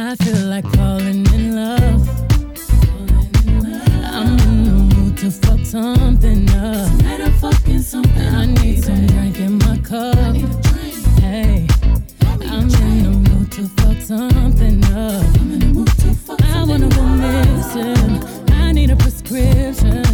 [0.00, 2.08] I feel like falling in love.
[4.04, 6.88] I'm in the mood to fuck something up.
[8.16, 10.36] I need some drink in my cup.
[11.18, 11.66] Hey,
[12.22, 15.26] I'm in the mood to fuck something up.
[16.44, 18.22] I wanna go missing.
[18.52, 20.04] I need a prescription.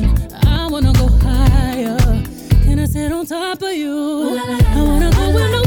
[0.46, 1.98] I wanna go higher.
[2.64, 4.38] Can I sit on top of you?
[4.38, 5.63] I wanna go where nobody's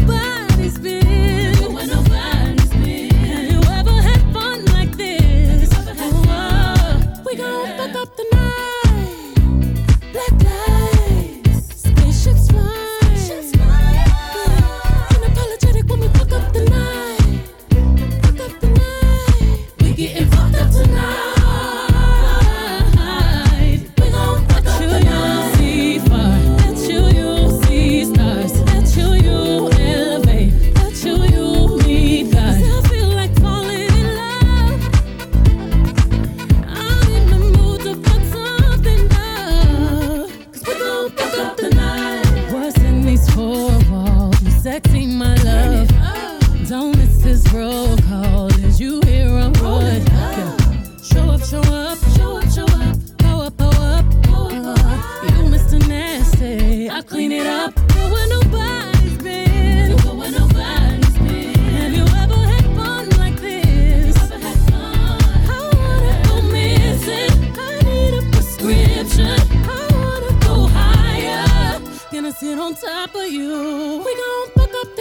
[72.39, 74.03] sit on top of you.
[74.05, 74.15] We
[74.55, 74.97] fuck up.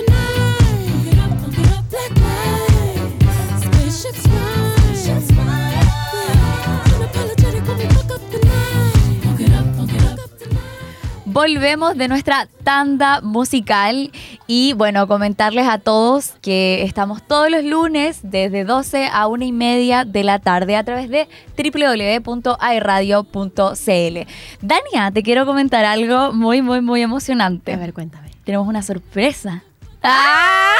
[11.37, 14.11] Volvemos de nuestra tanda musical
[14.47, 19.52] y bueno, comentarles a todos que estamos todos los lunes desde 12 a 1 y
[19.52, 24.33] media de la tarde a través de www.airadio.cl.
[24.61, 27.73] Dania, te quiero comentar algo muy, muy, muy emocionante.
[27.73, 28.30] A ver, cuéntame.
[28.45, 29.64] Tenemos una sorpresa.
[30.02, 30.73] ¡Ah!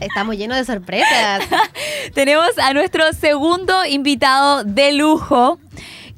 [0.00, 1.44] Estamos llenos de sorpresas.
[2.14, 5.58] Tenemos a nuestro segundo invitado de lujo,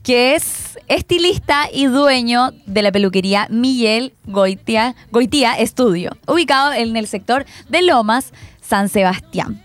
[0.02, 7.06] que es estilista y dueño de la peluquería Miguel Goitia, Goitía Estudio, ubicado en el
[7.06, 9.62] sector de Lomas, San Sebastián.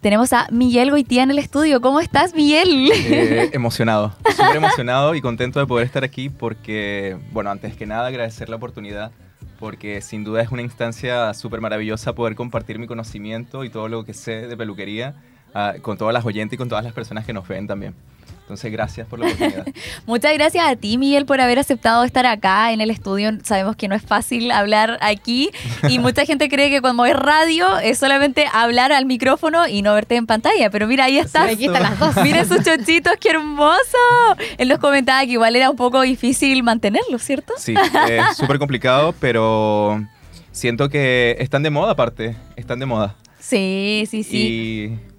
[0.00, 1.82] Tenemos a Miguel Goitía en el estudio.
[1.82, 2.90] ¿Cómo estás, Miguel?
[2.90, 8.06] Eh, emocionado, súper emocionado y contento de poder estar aquí porque, bueno, antes que nada
[8.06, 9.12] agradecer la oportunidad
[9.58, 14.06] porque sin duda es una instancia súper maravillosa poder compartir mi conocimiento y todo lo
[14.06, 15.14] que sé de peluquería
[15.54, 17.94] ah, con todas las oyentes y con todas las personas que nos ven también.
[18.50, 19.64] Entonces, gracias por la oportunidad.
[20.06, 23.30] Muchas gracias a ti, Miguel, por haber aceptado estar acá en el estudio.
[23.44, 25.50] Sabemos que no es fácil hablar aquí
[25.88, 29.94] y mucha gente cree que cuando es radio es solamente hablar al micrófono y no
[29.94, 30.68] verte en pantalla.
[30.68, 31.48] Pero mira, ahí estás.
[31.48, 32.16] Aquí están las dos.
[32.24, 33.78] Miren sus chochitos, qué hermoso.
[34.58, 37.52] Él nos comentaba que igual era un poco difícil mantenerlos, ¿cierto?
[37.56, 37.76] Sí,
[38.08, 40.04] es súper complicado, pero
[40.50, 43.14] siento que están de moda aparte, están de moda.
[43.38, 44.36] Sí, sí, sí.
[44.36, 45.09] Y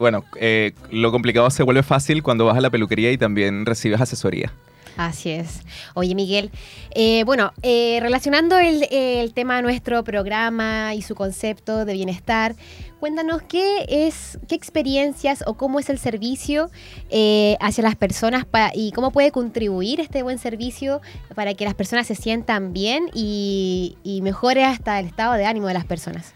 [0.00, 4.00] bueno, eh, lo complicado se vuelve fácil cuando vas a la peluquería y también recibes
[4.00, 4.52] asesoría.
[4.96, 5.60] Así es.
[5.94, 6.50] Oye, Miguel,
[6.94, 12.54] eh, bueno, eh, relacionando el, tema de nuestro programa y su concepto de bienestar,
[12.98, 16.70] cuéntanos qué es, qué experiencias o cómo es el servicio
[17.10, 21.00] eh, hacia las personas y cómo puede contribuir este buen servicio
[21.34, 25.68] para que las personas se sientan bien y, y mejore hasta el estado de ánimo
[25.68, 26.34] de las personas.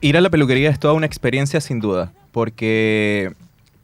[0.00, 3.32] Ir a la peluquería es toda una experiencia sin duda, porque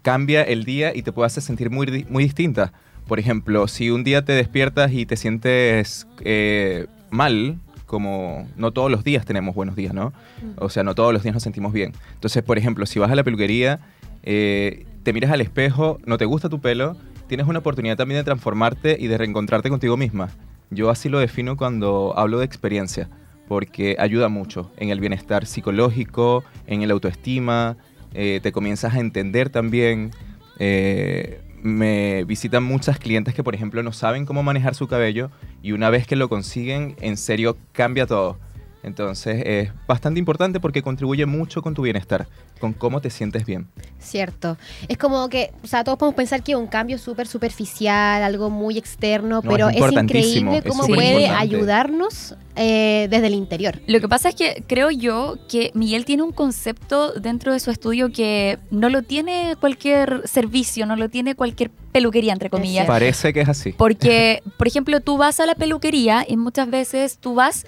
[0.02, 2.72] cambia el día y te puede hacer sentir muy, muy distinta.
[3.06, 8.90] Por ejemplo, si un día te despiertas y te sientes eh, mal, como no todos
[8.90, 10.12] los días tenemos buenos días, ¿no?
[10.56, 11.92] O sea, no todos los días nos sentimos bien.
[12.14, 13.80] Entonces, por ejemplo, si vas a la peluquería,
[14.22, 16.96] eh, te miras al espejo, no te gusta tu pelo,
[17.28, 20.30] tienes una oportunidad también de transformarte y de reencontrarte contigo misma.
[20.70, 23.08] Yo así lo defino cuando hablo de experiencia,
[23.52, 27.76] porque ayuda mucho en el bienestar psicológico, en el autoestima,
[28.14, 30.10] eh, te comienzas a entender también.
[30.58, 35.30] eh, me visitan muchas clientes que, por ejemplo, no saben cómo manejar su cabello
[35.62, 38.38] y una vez que lo consiguen, en serio cambia todo.
[38.82, 42.26] Entonces es bastante importante porque contribuye mucho con tu bienestar,
[42.60, 43.68] con cómo te sientes bien.
[43.98, 44.56] Cierto.
[44.88, 48.50] Es como que, o sea, todos podemos pensar que es un cambio súper superficial, algo
[48.50, 51.42] muy externo, No, pero es increíble cómo puede importante.
[51.42, 53.80] ayudarnos eh, desde el interior.
[53.86, 57.70] Lo que pasa es que creo yo que Miguel tiene un concepto dentro de su
[57.70, 62.86] estudio que no lo tiene cualquier servicio, no lo tiene cualquier peluquería, entre comillas.
[62.86, 63.72] Parece que es así.
[63.72, 67.64] Porque, por ejemplo, tú vas a la peluquería y muchas veces tú vas,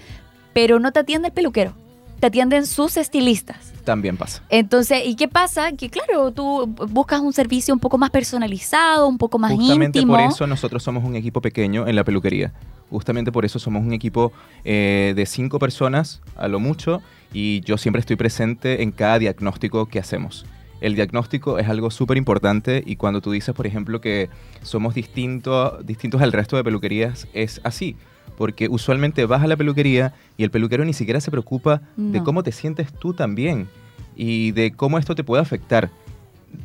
[0.55, 1.75] pero no te atiende el peluquero,
[2.21, 3.75] te atienden sus estilistas.
[3.85, 4.43] También pasa.
[4.49, 5.73] Entonces, ¿y qué pasa?
[5.73, 10.15] Que claro, tú buscas un servicio un poco más personalizado, un poco más Justamente íntimo.
[10.15, 12.55] por eso nosotros somos un equipo pequeño en la peluquería.
[12.89, 14.33] Justamente por eso somos un equipo
[14.65, 17.03] eh, de cinco personas a lo mucho
[17.35, 20.47] y yo siempre estoy presente en cada diagnóstico que hacemos.
[20.81, 24.31] El diagnóstico es algo súper importante y cuando tú dices, por ejemplo, que
[24.62, 27.97] somos distintos, distintos al resto de peluquerías, es así.
[28.37, 32.43] Porque usualmente vas a la peluquería y el peluquero ni siquiera se preocupa de cómo
[32.43, 33.69] te sientes tú también
[34.17, 35.91] y de cómo esto te puede afectar.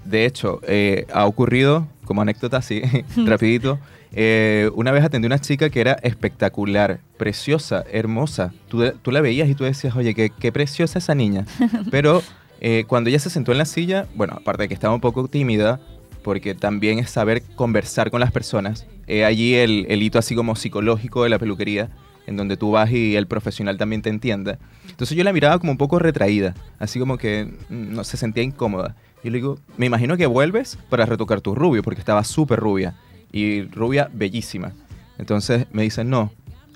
[0.06, 2.82] De hecho, eh, ha ocurrido, como anécdota así,
[3.26, 3.80] rapidito,
[4.12, 8.54] eh, una vez atendí a una chica que era espectacular, preciosa, hermosa.
[8.68, 11.46] Tú, tú la veías y tú decías, oye, qué, qué preciosa esa niña.
[11.92, 12.24] Pero
[12.62, 15.28] eh, cuando ella se sentó en la silla, bueno, aparte de que estaba un poco
[15.28, 15.80] tímida,
[16.24, 20.56] porque también es saber conversar con las personas, eh, allí el, el hito así como
[20.56, 21.90] psicológico de la peluquería,
[22.28, 24.60] en donde tú vas y el profesional también te entienda.
[24.88, 28.44] Entonces yo la miraba como un poco retraída, así como que mm, no se sentía
[28.44, 28.96] incómoda.
[29.24, 32.96] Yo le digo, me imagino que vuelves para retocar tu rubio, porque estaba súper rubia
[33.32, 34.74] y rubia bellísima.
[35.18, 36.32] Entonces me dice, no,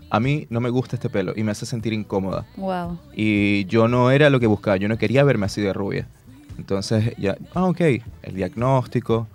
[0.10, 2.48] a mí no me gusta este pelo y me hace sentir incómoda.
[2.58, 2.98] Wow.
[3.16, 6.08] Y yo no era lo que buscaba, yo no quería verme así de rubia.
[6.58, 7.82] Entonces ya, ah, ok,
[8.24, 9.28] el diagnóstico,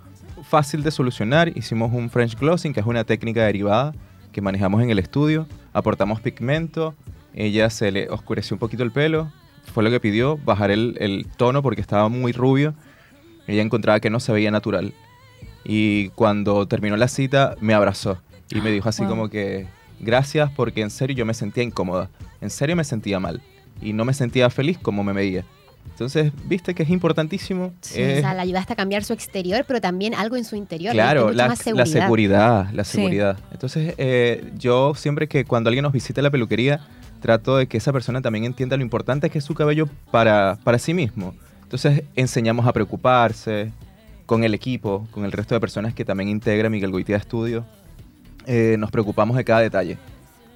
[0.43, 3.93] fácil de solucionar, hicimos un French glossing, que es una técnica derivada
[4.31, 6.95] que manejamos en el estudio, aportamos pigmento,
[7.33, 9.31] ella se le oscureció un poquito el pelo,
[9.73, 12.73] fue lo que pidió, bajar el, el tono porque estaba muy rubio,
[13.47, 14.93] ella encontraba que no se veía natural.
[15.63, 19.09] Y cuando terminó la cita, me abrazó y me dijo así Wow.
[19.09, 19.67] como que,
[19.99, 22.09] gracias porque en serio yo me sentía incómoda,
[22.41, 23.41] en serio me sentía mal
[23.81, 25.45] y no me sentía feliz como me veía.
[25.91, 27.73] Entonces, viste que es importantísimo.
[27.81, 30.55] Sí, Es- o sea, la ayudaste a cambiar su exterior, pero también algo en su
[30.55, 30.93] interior.
[30.93, 31.85] Claro, la, más la seguridad.
[32.01, 32.91] seguridad, la Sí.
[32.97, 33.37] seguridad.
[33.51, 36.79] Entonces, eh, yo siempre que cuando alguien nos visita la peluquería,
[37.21, 40.79] trato de que esa persona también entienda lo importante que es su cabello para, para
[40.79, 41.33] sí mismo.
[41.63, 43.71] Entonces, enseñamos a preocuparse
[44.25, 47.65] con el equipo, con el resto de personas que también integra Miguel Goitia Studio.
[48.45, 49.97] Eh, nos preocupamos de cada detalle.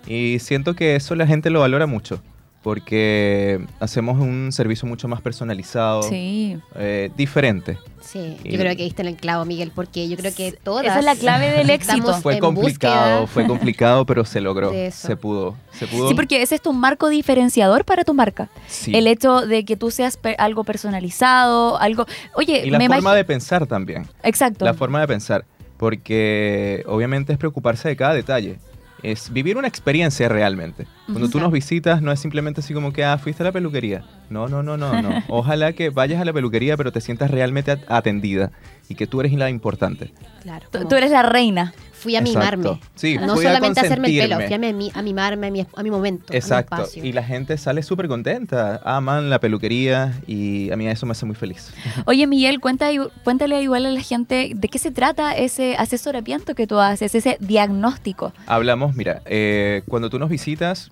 [0.07, 2.21] Y siento que eso la gente lo valora mucho,
[2.63, 6.57] porque hacemos un servicio mucho más personalizado, Sí.
[6.75, 7.77] eh, diferente.
[8.01, 10.85] Sí, Y- yo creo que diste en el clavo, Miguel, porque yo creo que todas.
[10.85, 12.13] Esa es la clave del éxito.
[12.21, 13.27] Fue complicado, búsqueda.
[13.27, 14.71] fue complicado, pero se logró.
[14.91, 16.09] Se pudo, se pudo.
[16.09, 18.49] Sí, porque ese es tu marco diferenciador para tu marca.
[18.67, 18.95] Sí.
[18.95, 22.05] El hecho de que tú seas pe- algo personalizado, algo...
[22.35, 24.07] Oye, y la me forma de pensar también.
[24.23, 24.65] Exacto.
[24.65, 25.45] La forma de pensar.
[25.77, 28.57] Porque obviamente es preocuparse de cada detalle.
[29.01, 30.87] Es vivir una experiencia realmente.
[31.05, 34.03] Cuando tú nos visitas no es simplemente así como que, ah, fuiste a la peluquería.
[34.29, 35.23] No, no, no, no, no.
[35.27, 38.51] Ojalá que vayas a la peluquería pero te sientas realmente at- atendida
[38.89, 40.11] y que tú eres la importante.
[40.41, 40.65] Claro.
[40.89, 41.73] Tú, eres la reina.
[41.91, 42.39] Fui a Exacto.
[42.57, 42.79] mimarme.
[42.95, 45.51] Sí, no fui a solamente a hacerme el pelo, fui a, mi- a mimarme a
[45.51, 46.25] mi, a mi momento.
[46.29, 46.75] a mi Exacto.
[46.75, 47.05] espacio.
[47.05, 48.81] Y la gente sale súper contenta.
[48.83, 51.73] Aman la peluquería y a mí eso me hace muy feliz.
[52.05, 52.89] Oye, Miguel, cuenta,
[53.23, 57.37] cuéntale igual a la gente de qué se trata ese asesoramiento que tú haces, ese
[57.39, 58.33] diagnóstico.
[58.47, 60.91] Hablamos, mira, eh, cuando tú nos visitas,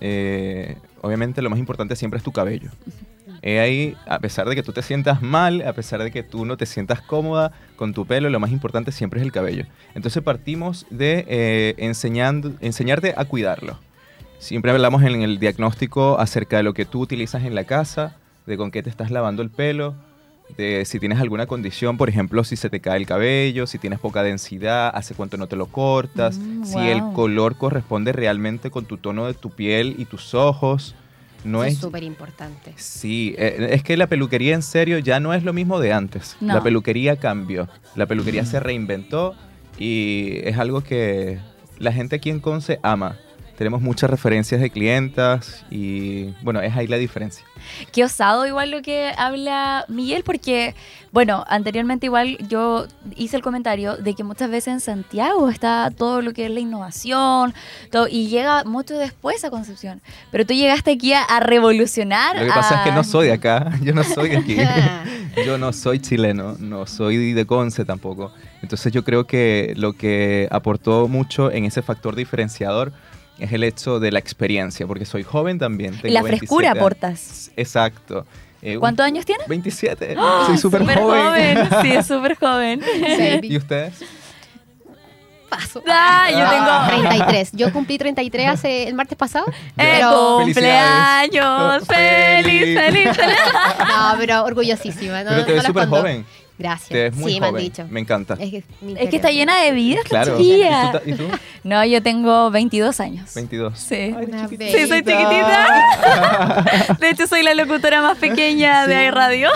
[0.00, 2.70] eh, obviamente lo más importante siempre es tu cabello.
[3.42, 6.46] Eh, ahí, a pesar de que tú te sientas mal, a pesar de que tú
[6.46, 9.66] no te sientas cómoda con tu pelo, lo más importante siempre es el cabello.
[9.94, 13.78] Entonces partimos de eh, enseñando, enseñarte a cuidarlo.
[14.38, 18.56] Siempre hablamos en el diagnóstico acerca de lo que tú utilizas en la casa, de
[18.56, 19.94] con qué te estás lavando el pelo,
[20.56, 23.98] de si tienes alguna condición, por ejemplo, si se te cae el cabello, si tienes
[23.98, 28.84] poca densidad, hace cuánto no te lo cortas, Mm, si el color corresponde realmente con
[28.84, 30.94] tu tono de tu piel y tus ojos.
[31.44, 32.72] No Eso es súper importante.
[32.76, 36.36] Sí, eh, es que la peluquería en serio ya no es lo mismo de antes.
[36.40, 36.54] No.
[36.54, 39.34] La peluquería cambió, la peluquería se reinventó
[39.78, 41.38] y es algo que
[41.78, 43.16] la gente aquí en Conce ama.
[43.56, 47.44] Tenemos muchas referencias de clientas y bueno, es ahí la diferencia.
[47.92, 50.74] Qué osado igual lo que habla Miguel, porque,
[51.12, 56.20] bueno, anteriormente igual yo hice el comentario de que muchas veces en Santiago está todo
[56.20, 57.54] lo que es la innovación,
[57.90, 60.02] todo, y llega mucho después a Concepción.
[60.30, 62.36] Pero tú llegaste aquí a, a revolucionar.
[62.36, 64.56] Lo que pasa es que no soy de acá, yo no soy de aquí.
[65.44, 68.32] Yo no soy chileno, no soy de Conce tampoco.
[68.62, 72.92] Entonces yo creo que lo que aportó mucho en ese factor diferenciador
[73.38, 75.92] es el hecho de la experiencia, porque soy joven también.
[76.00, 77.50] Tengo la 27 frescura aportas.
[77.56, 78.26] Exacto.
[78.62, 79.46] Eh, ¿Cuántos años tienes?
[79.46, 80.14] 27.
[80.18, 80.44] ¡Ah!
[80.46, 81.68] Soy súper Súper joven.
[81.82, 82.80] Sí, es súper joven.
[83.42, 83.94] ¿Y ustedes?
[85.50, 85.82] Paso.
[85.86, 87.50] Ah, yo tengo- 33.
[87.52, 89.44] Yo cumplí 33 hace el martes pasado.
[89.48, 91.86] ¡Eh, Pero, cumpleaños!
[91.86, 93.16] ¡Feliz, Feliz.
[93.16, 93.38] feliz,
[93.78, 95.22] no, pero orgullosísima.
[95.22, 96.26] No, Pero te ves súper joven.
[96.56, 96.88] Gracias.
[96.88, 97.86] Te ves muy sí, me han dicho.
[97.90, 98.34] Me encanta.
[98.38, 98.58] Es que,
[98.96, 100.36] Es está llena de vida esta Claro.
[100.38, 100.88] chiquilla.
[101.04, 101.36] ¿Y tú, y tú?
[101.64, 103.34] No, yo tengo 22 años.
[103.34, 103.76] 22.
[103.78, 104.14] Sí.
[104.60, 106.96] Sí, soy chiquitita.
[107.00, 109.48] De hecho, soy la locutora más pequeña de iRadio.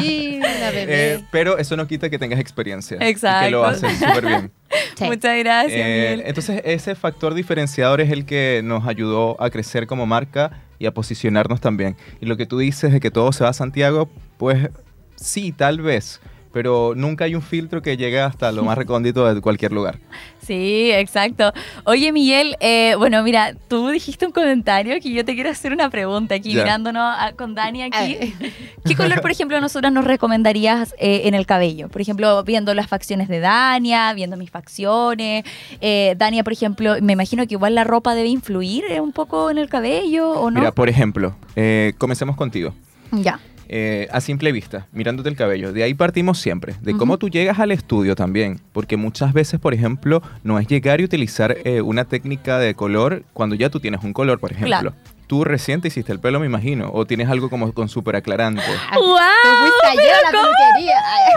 [0.00, 0.86] Sí, una bebé.
[1.14, 2.96] Eh, pero eso no quita que tengas experiencia.
[2.96, 3.50] Y que Exacto.
[3.50, 4.52] lo haces súper bien.
[4.96, 5.04] Sí.
[5.04, 5.84] Muchas gracias, Eh,
[6.14, 6.22] Miguel.
[6.26, 10.94] entonces, ese factor diferenciador es el que nos ayudó a crecer como marca y a
[10.94, 11.94] posicionarnos también.
[12.22, 14.08] Y lo que tú dices de que todo se va a Santiago,
[14.38, 14.70] pues
[15.16, 16.20] sí, tal vez.
[16.52, 19.98] Pero nunca hay un filtro que llegue hasta lo más recóndito de cualquier lugar.
[20.44, 21.52] Sí, exacto.
[21.84, 25.88] Oye, Miguel, eh, bueno, mira, tú dijiste un comentario que yo te quiero hacer una
[25.88, 26.64] pregunta aquí, Ya.
[26.64, 27.96] mirándonos a- con Dani aquí.
[28.20, 28.34] Ay.
[28.84, 31.88] ¿Qué color, por ejemplo, nosotras nos recomendarías eh, en el cabello?
[31.90, 35.44] Por ejemplo, viendo las facciones de Dania, viendo mis facciones.
[35.80, 39.48] Eh, Dania, por ejemplo, me imagino que igual la ropa debe influir eh, un poco
[39.48, 40.58] en el cabello, ¿o no?
[40.58, 42.74] Mira, por ejemplo, eh, comencemos contigo.
[43.12, 43.38] ya.
[43.74, 45.72] Eh, a simple vista, mirándote el cabello.
[45.72, 47.20] De ahí partimos siempre, de cómo Ujú.
[47.20, 48.60] tú llegas al estudio también.
[48.74, 53.22] Porque muchas veces, por ejemplo, no es llegar y utilizar eh, una técnica de color
[53.32, 54.68] cuando ya tú tienes un color, por ejemplo.
[54.68, 54.92] Claro.
[55.26, 58.60] Tú recién te hiciste el pelo, me imagino, o tienes algo como con súper aclarante.
[58.94, 59.08] ¡Guau!
[59.42, 60.38] Tú fuiste ayer a la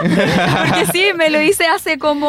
[0.02, 0.58] peluquería.
[0.68, 2.26] Porque sí, me lo hice hace como...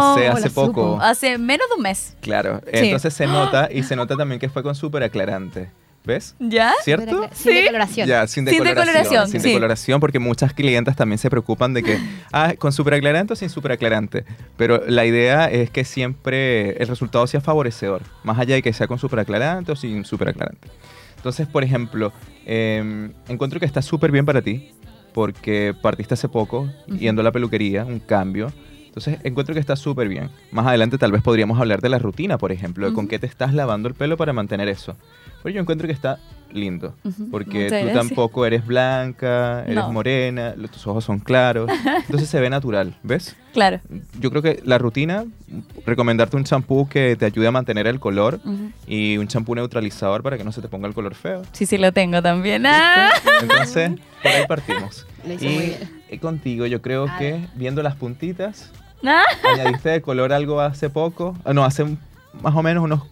[0.00, 0.66] No sé, ¿cómo hace poco.
[0.92, 0.98] supo?
[1.02, 2.14] Hace menos de un mes.
[2.20, 2.78] Claro, Sí.
[2.86, 5.70] entonces se nota y se nota también que fue con súper aclarante.
[6.08, 6.34] ¿Ves?
[6.40, 6.72] ¿Ya?
[6.84, 7.28] ¿Cierto?
[7.34, 7.58] Sin Sí.
[7.58, 8.08] decoloración.
[8.08, 8.86] Ya, sin Sin decoloración.
[8.86, 9.48] decoloración, sin sí.
[9.48, 11.98] decoloración, porque muchas clientas también se preocupan de que,
[12.32, 14.24] ah, con superaclarante o sin superaclarante.
[14.56, 18.86] Pero la idea es que siempre el resultado sea favorecedor, más allá de que sea
[18.86, 20.68] con superaclarante o sin superaclarante.
[21.16, 22.10] Entonces, por ejemplo,
[22.46, 24.70] eh, encuentro que está súper bien para ti,
[25.12, 28.50] porque partiste hace poco yendo a la peluquería, un cambio.
[28.86, 30.30] Entonces, encuentro que está súper bien.
[30.52, 33.10] Más adelante tal vez podríamos hablar de la rutina, por ejemplo, de con Ujú.
[33.10, 34.96] qué te estás lavando el pelo para mantener eso.
[35.42, 36.18] Pero yo encuentro que está
[36.50, 37.94] lindo, Ujú, porque muchas tú gracias.
[38.08, 39.92] tampoco eres blanca, eres No.
[39.92, 41.70] morena, tus ojos son claros,
[42.06, 43.36] entonces se ve natural, ¿ves?
[43.52, 43.80] Claro.
[44.18, 45.24] Yo creo que la rutina,
[45.84, 48.70] recomendarte un champú que te ayude a mantener el color Ujú.
[48.86, 51.42] y un champú neutralizador para que no se te ponga el color feo.
[51.52, 52.64] Sí, sí lo tengo también.
[52.66, 53.10] Ah.
[53.42, 53.90] Entonces,
[54.22, 55.06] por ahí partimos.
[55.26, 55.64] Lo hizo y muy
[56.08, 56.18] bien.
[56.20, 57.40] contigo, yo creo A que ver.
[57.56, 58.70] viendo las puntitas,
[59.04, 59.22] Ah.
[59.54, 61.84] añadiste de color algo hace poco, ah, no, hace
[62.40, 63.02] más o menos unos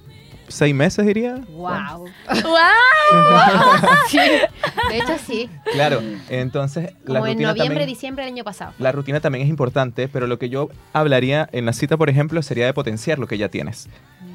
[0.49, 1.37] seis meses diría.
[1.49, 2.07] Wow.
[2.43, 3.67] ¡Guau!
[4.09, 4.19] Sí.
[4.19, 5.51] De hecho, sí.
[5.73, 8.73] Claro, entonces la Como en rutina noviembre, también, diciembre del año pasado.
[8.79, 12.41] la rutina también es importante, pero lo que yo hablaría en la cita, por ejemplo,
[12.43, 13.89] sería de potenciar lo que ya tienes,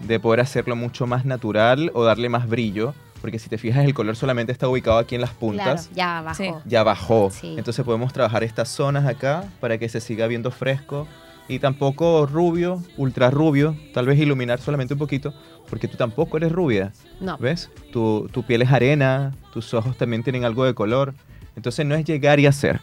[0.07, 3.93] de poder hacerlo mucho más natural o darle más brillo, porque si te fijas el
[3.93, 5.87] color solamente está ubicado aquí en las puntas.
[5.93, 6.35] Claro, ya bajó.
[6.43, 6.51] Sí.
[6.65, 7.31] Ya bajó.
[7.31, 7.55] Sí.
[7.57, 11.07] Entonces podemos trabajar estas zonas acá para que se siga viendo fresco
[11.51, 15.33] y tampoco rubio, ultra rubio, tal vez iluminar solamente un poquito,
[15.69, 16.93] porque tú tampoco eres rubia.
[17.19, 17.37] No.
[17.37, 17.69] ¿Ves?
[17.91, 21.13] Tu, tu piel es arena, tus ojos también tienen algo de color.
[21.55, 22.79] Entonces no es llegar y hacer.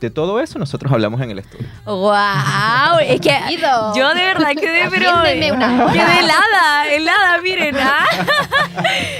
[0.00, 1.66] De todo eso nosotros hablamos en el estudio.
[1.84, 2.98] ¡Wow!
[3.02, 3.30] Es que
[3.96, 5.10] yo de verdad quedé, pero.
[5.22, 5.48] Quedé
[6.20, 7.76] helada, helada, miren.
[7.78, 8.04] ¿ah?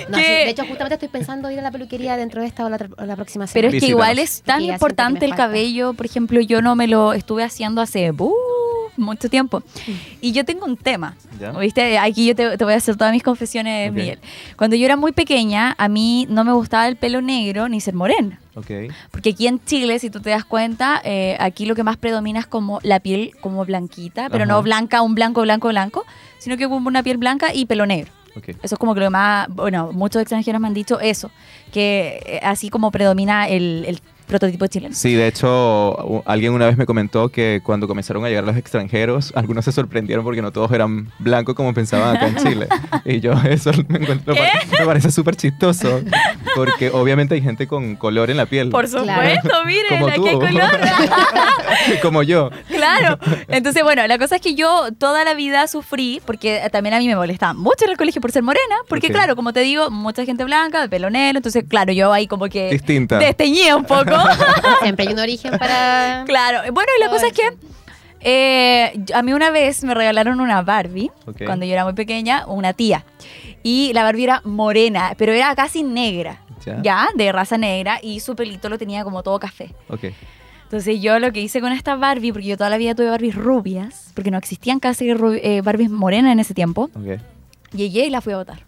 [0.08, 2.68] No, sí, de hecho, justamente estoy pensando ir a la peluquería dentro de esta o
[2.70, 3.52] la, o la próxima semana.
[3.54, 3.90] Pero es que Visítanos.
[3.90, 5.44] igual es tan importante el falta.
[5.48, 5.92] cabello.
[5.94, 8.32] Por ejemplo, yo no me lo estuve haciendo hace uh,
[8.98, 9.62] mucho tiempo.
[10.20, 11.16] Y yo tengo un tema.
[11.40, 11.52] ¿Ya?
[11.52, 11.98] ¿Viste?
[11.98, 13.96] Aquí yo te, te voy a hacer todas mis confesiones, Ok.
[13.96, 14.18] Miguel.
[14.56, 17.94] Cuando yo era muy pequeña, a mí no me gustaba el pelo negro ni ser
[17.94, 18.40] morena.
[18.54, 18.70] Ok.
[19.10, 22.40] Porque aquí en Chile, si tú te das cuenta, eh, aquí lo que más predomina
[22.40, 24.52] es como la piel como blanquita, pero Ajá.
[24.52, 26.04] no blanca, un blanco, blanco, blanco,
[26.38, 28.10] sino que como una piel blanca y pelo negro.
[28.36, 28.48] ok.
[28.62, 31.30] Eso es como que lo más, bueno, muchos extranjeros me han dicho eso,
[31.72, 34.94] que eh, así como predomina el, el prototipo chileno.
[34.94, 39.32] Sí, de hecho, alguien una vez me comentó que cuando comenzaron a llegar los extranjeros,
[39.37, 42.68] algunos se sorprendieron porque no todos eran blancos como pensaban acá en Chile.
[43.04, 46.00] y yo eso me, encuentro, me pare- me parece súper chistoso,
[46.54, 48.68] porque obviamente hay gente con color en la piel.
[48.70, 50.26] Por supuesto, miren, tú.
[50.28, 50.70] hay color.
[52.02, 52.50] como yo.
[52.68, 53.18] Claro.
[53.49, 57.08] Entonces, bueno, la cosa es que yo toda la vida sufrí, porque también a mí
[57.08, 60.25] me molestaba mucho en el colegio por ser morena, porque claro, como te digo, mucha
[60.25, 63.18] gente blanca, de pelo negro, entonces, claro, yo ahí como que Distinta.
[63.18, 64.12] desteñía un poco.
[64.82, 66.25] Siempre hay un origen para.
[66.26, 66.61] claro.
[66.73, 67.56] Bueno, y la cosa es que
[68.20, 71.11] eh, a mí una vez me regalaron una Barbie,
[71.44, 73.04] cuando yo era muy pequeña, una tía.
[73.62, 76.42] Y la Barbie era morena, pero era casi negra.
[76.64, 76.82] Ya.
[76.82, 79.75] Ya, de raza negra, y su pelito lo tenía como todo café.
[79.88, 80.06] Ok.
[80.68, 83.34] Entonces yo lo que hice con esta Barbie, porque yo toda la vida tuve Barbies
[83.34, 87.18] rubias, porque no existían casi eh, Barbies morenas en ese tiempo, Ok.
[87.72, 88.60] llegué y la fui a votar.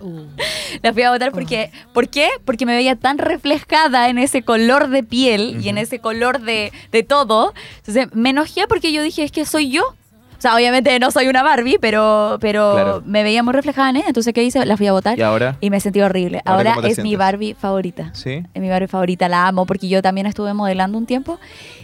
[0.00, 0.22] Uh,
[0.82, 2.28] La fui a votar porque, ¿por qué?
[2.44, 6.72] Porque me veía tan reflejada en ese color de piel y en ese color de,
[6.92, 7.52] de todo.
[7.78, 9.82] Entonces me enojé porque yo dije, es que soy yo.
[10.38, 13.02] O sea, obviamente no soy una Barbie, pero, pero Claro.
[13.04, 14.06] me veía muy reflejada en ella.
[14.08, 14.64] Entonces, ¿qué hice?
[14.66, 15.56] La fui a votar ¿Y ahora?
[15.60, 16.42] y me sentí horrible.
[16.44, 17.16] ¿Ahora Ahora, es mi?
[17.16, 18.10] Barbie favorita.
[18.14, 18.44] ¿Sí?
[18.54, 21.38] Es mi Barbie favorita, la amo porque yo también estuve modelando un tiempo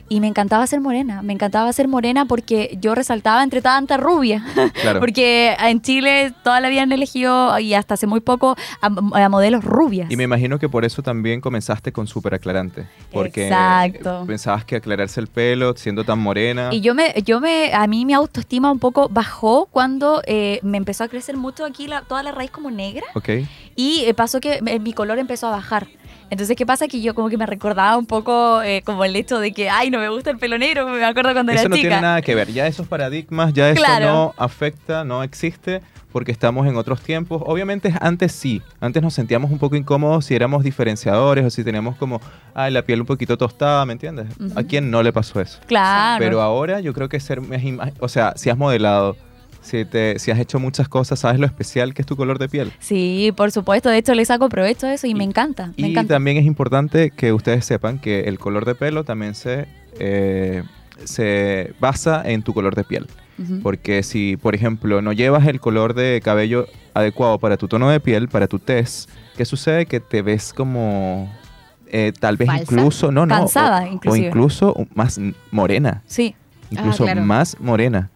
[0.09, 1.23] y me encantaba ser morena.
[1.23, 4.45] Me encantaba ser morena porque yo resaltaba entre tanta rubia.
[4.83, 5.01] Claro.
[5.05, 9.29] porque en Chile toda la vida han elegido y hasta hace muy poco a, a
[9.29, 10.11] modelos rubias.
[10.11, 12.87] Y me imagino que por eso también comenzaste con súper aclarante.
[13.13, 14.25] Porque Exacto.
[14.27, 16.69] pensabas que aclararse el pelo siendo tan morena.
[16.73, 20.77] Y yo me, yo me, a mí mi autoestima un poco bajó cuando eh, me
[20.77, 23.29] empezó a crecer mucho aquí la- toda la raíz como negra Ok.
[23.75, 25.87] y eh, pasó que mi color empezó a bajar.
[26.31, 26.89] Entonces, ¿qué pasa?
[26.89, 29.91] Que yo como que me recordaba un poco eh, como el hecho de que, ay,
[29.91, 31.89] no me gusta el pelo negro, me acuerdo cuando Eso era no chica.
[31.89, 32.51] tiene nada que ver.
[32.53, 34.07] Ya esos paradigmas, ya eso Claro.
[34.07, 35.81] no afecta, no existe
[36.15, 37.43] porque estamos en otros tiempos.
[37.45, 38.63] Obviamente antes sí.
[38.79, 42.21] Antes nos sentíamos un poco incómodos si éramos diferenciadores o si teníamos como,
[42.55, 44.29] ay, la piel un poquito tostada, ¿me entiendes?
[44.39, 44.57] Ujú.
[44.57, 45.59] ¿A quién no le pasó eso?
[45.67, 46.23] Claro.
[46.25, 47.41] Pero ahora yo creo que ser
[47.99, 49.17] o sea, si has modelado,
[49.61, 52.49] si, te, si has hecho muchas cosas, sabes lo especial que es tu color de
[52.49, 52.71] piel.
[52.79, 53.89] Sí, por supuesto.
[53.89, 55.73] De hecho, le saco provecho a eso y, me encanta.
[55.77, 56.15] Me Y encanta.
[56.15, 59.67] también es importante que ustedes sepan que el color de pelo también se,
[59.99, 60.63] eh,
[61.03, 63.09] se basa en tu color de piel.
[63.63, 67.99] Porque si, por ejemplo, no llevas el color de cabello adecuado para tu tono de
[68.01, 69.87] piel, para tu test, ¿qué sucede?
[69.87, 71.33] Que te ves como
[71.91, 72.63] eh, tal vez ¿Falsa?
[72.63, 76.35] incluso, no, no, Cansada, o- o, incluso más morena, Sí,
[76.71, 77.23] incluso claro.
[77.23, 78.11] más morena.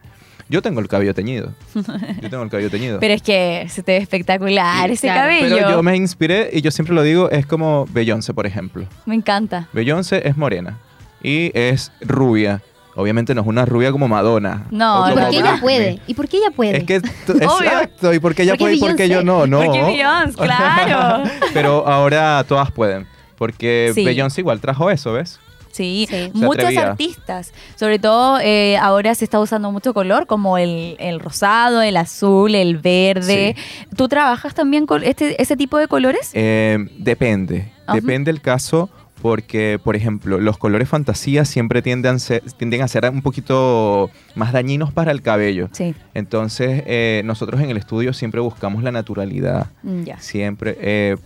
[0.49, 1.53] Yo tengo el cabello teñido.
[2.21, 2.99] Yo tengo el cabello teñido.
[2.99, 5.21] pero es que se te ve espectacular ese Claro.
[5.29, 5.55] cabello.
[5.57, 8.85] Pero yo me inspiré y yo siempre lo digo, es como Beyoncé, por ejemplo.
[9.05, 9.67] Me encanta.
[9.73, 10.77] Beyoncé es morena
[11.21, 12.61] y es rubia.
[12.99, 14.65] Obviamente no es una rubia como Madonna.
[14.71, 15.99] No, ¿Y por qué ella puede?
[16.05, 16.77] ¿Y por qué ella puede?
[16.77, 16.95] Es que,
[17.27, 19.25] exacto, y porque ella ¿Por qué puede y porque yo Beyoncé?
[19.25, 19.63] no, no.
[19.65, 21.23] Porque Beyoncé, claro.
[21.53, 24.03] Pero ahora todas pueden, porque Sí.
[24.03, 25.39] Beyoncé igual trajo eso, ¿ves?
[25.71, 26.89] Sí, muchos atrevía.
[26.91, 27.53] artistas.
[27.75, 32.53] Sobre todo eh, ahora se está usando mucho color, como el, el rosado, el azul,
[32.55, 33.55] el verde.
[33.95, 36.31] ¿Tú trabajas también con este, ese tipo de colores?
[36.33, 38.89] Eh, depende, depende el caso,
[39.21, 44.09] porque, por ejemplo, los colores fantasía siempre tienden a ser, tienden a ser un poquito
[44.35, 45.69] más dañinos para el cabello.
[45.71, 49.67] Sí, Entonces, eh, nosotros en el estudio siempre buscamos la naturalidad.
[49.83, 50.19] mm, ya.
[50.19, 50.77] Siempre.
[50.79, 51.17] eh,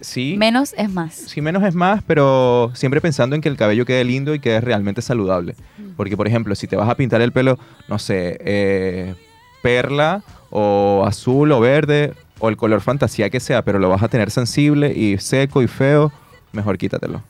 [0.00, 0.36] sí.
[0.38, 1.14] Menos es más.
[1.14, 4.60] Sí, menos es más, pero siempre pensando en que el cabello quede lindo y quede
[4.60, 5.54] realmente saludable.
[5.96, 9.14] Porque, por ejemplo, si te vas a pintar el pelo, no sé, eh,
[9.62, 14.08] perla o azul o verde o el color fantasía que sea, pero lo vas a
[14.08, 16.12] tener sensible y seco y feo,
[16.54, 17.22] mejor quítatelo.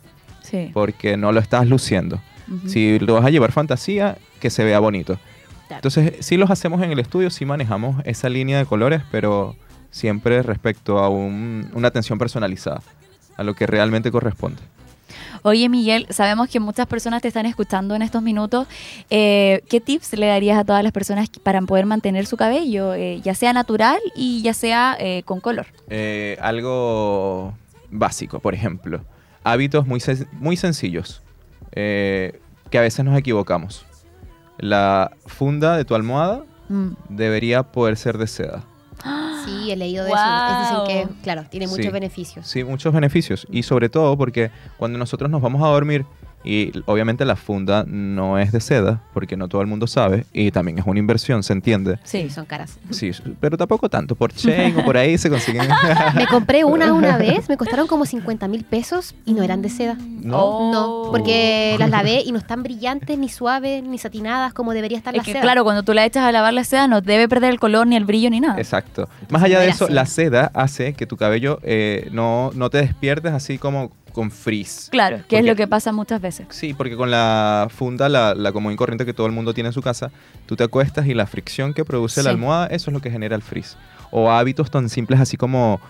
[0.43, 0.71] Sí.
[0.73, 2.21] Porque no lo estás luciendo.
[2.67, 5.15] Si lo vas a llevar fantasía, que se vea bonito.
[5.67, 5.77] Claro.
[5.77, 9.57] Entonces, sí los hacemos en el estudio, sí manejamos esa línea de colores, pero
[9.91, 12.83] siempre respecto a un- una atención personalizada,
[13.39, 14.61] a lo que realmente corresponde.
[15.43, 18.67] Oye, Miguel, sabemos que muchas personas te están escuchando en estos minutos.
[19.11, 23.21] Eh, ¿Qué tips le darías a todas las personas para poder mantener su cabello, eh,
[23.23, 25.67] ya sea natural y ya sea eh, con color?
[26.41, 27.55] Algo
[27.91, 29.01] básico, por ejemplo,
[29.45, 31.23] hábitos muy, sen- muy sencillos,
[31.73, 33.87] eh, que a veces nos equivocamos.
[34.59, 36.93] La funda de tu almohada Mm.
[37.11, 38.63] debería poder ser de seda.
[39.45, 40.19] Sí, he leído de Wow.
[40.19, 40.87] eso.
[40.87, 41.91] Es decir, que, claro, tiene muchos Sí.
[41.93, 42.47] beneficios.
[42.47, 43.47] Sí, muchos beneficios.
[43.51, 46.07] Y sobre todo porque cuando nosotros nos vamos a dormir,
[46.45, 50.51] y obviamente la funda no es de seda, porque no todo el mundo sabe, y
[50.51, 51.99] también es una inversión, se entiende.
[52.05, 52.29] Sí.
[52.31, 52.79] Son caras.
[52.91, 54.15] Sí, pero tampoco tanto.
[54.15, 55.69] Por Chain o por ahí se consiguen.
[56.15, 59.69] Me compré una una vez, me costaron como 50 mil pesos y no eran de
[59.69, 59.97] seda.
[59.99, 60.39] ¿No?
[60.45, 60.73] Oh.
[60.73, 65.15] No, porque las lavé y no están brillantes, ni suaves, ni satinadas como debería estar
[65.15, 65.43] Es la que seda.
[65.43, 67.97] claro, cuando tú la echas a lavar la seda no debe perder el color ni
[67.97, 68.59] el brillo ni nada.
[68.59, 69.09] Exacto.
[69.31, 69.95] Más allá de eso, seda.
[69.95, 74.89] la seda hace que tu cabello eh, no, no te despiertes así como con frizz.
[74.89, 76.47] Claro, que es lo que pasa muchas veces.
[76.49, 79.73] Sí, porque con la funda, la, la común corriente que todo el mundo tiene en
[79.75, 80.11] su casa,
[80.47, 82.35] tú te acuestas y la fricción que produce la Sí.
[82.37, 83.77] almohada, eso es lo que genera el frizz.
[84.11, 85.81] O hábitos tan simples así como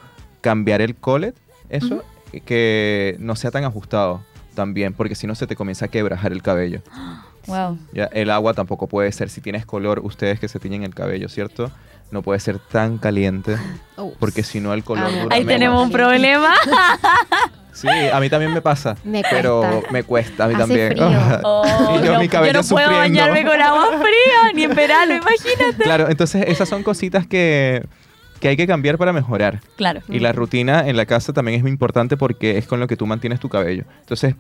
[0.41, 1.35] cambiar el collet,
[1.69, 2.03] eso,
[2.47, 6.43] que no sea tan ajustado también, porque si no se te comienza a quebrajar el
[6.43, 6.81] cabello.
[7.47, 7.77] Wow.
[7.93, 11.29] Ya, el agua tampoco puede ser, si tienes color, ustedes que se tiñen el cabello,
[11.29, 11.71] ¿cierto?
[12.15, 13.57] No puede ser tan caliente,
[13.97, 14.13] Oh.
[14.21, 15.23] porque si no el color Amo.
[15.25, 15.59] dura Ahí menos.
[15.59, 16.55] tenemos un problema.
[17.73, 20.91] Sí, a mí también me pasa, Me pero me cuesta a mí Hace también.
[20.93, 21.09] frío.
[21.43, 22.99] Oh, Y yo no, mi cabello no puedo sufriendo.
[22.99, 25.83] bañarme con agua fría, ni en verano, imagínate.
[25.83, 27.85] Claro, entonces esas son cositas que,
[28.39, 29.61] que hay que cambiar para mejorar.
[29.77, 30.03] Claro.
[30.09, 32.97] Y la rutina en la casa también es muy importante porque es con lo que
[32.97, 33.83] tú mantienes tu cabello.
[34.03, 34.37] Entonces,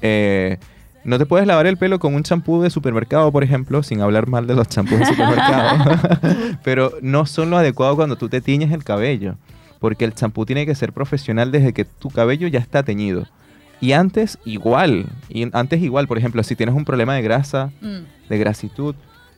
[0.00, 0.58] eh,
[1.04, 4.26] no te puedes lavar el pelo con un champú de supermercado, por ejemplo, sin hablar
[4.28, 5.98] mal de los champús de supermercado.
[6.64, 9.36] Pero no son lo adecuado cuando tú te tiñes el cabello.
[9.78, 13.26] Porque el champú tiene que ser profesional desde que tu cabello ya está teñido.
[13.80, 15.06] Y antes igual.
[15.30, 18.00] Y antes igual, por ejemplo, si tienes un problema de grasa, Mm.
[18.28, 18.94] de grasitud,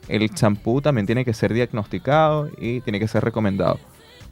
[0.09, 3.79] el champú también tiene que ser diagnosticado y tiene que ser recomendado.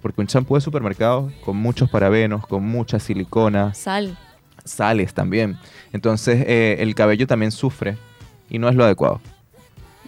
[0.02, 4.18] Porque un champú de supermercado con muchos parabenos, con mucha silicona, Sal.
[4.66, 5.58] Sales también.
[5.94, 7.98] Entonces eh, el cabello también sufre
[8.50, 9.22] y no es lo adecuado.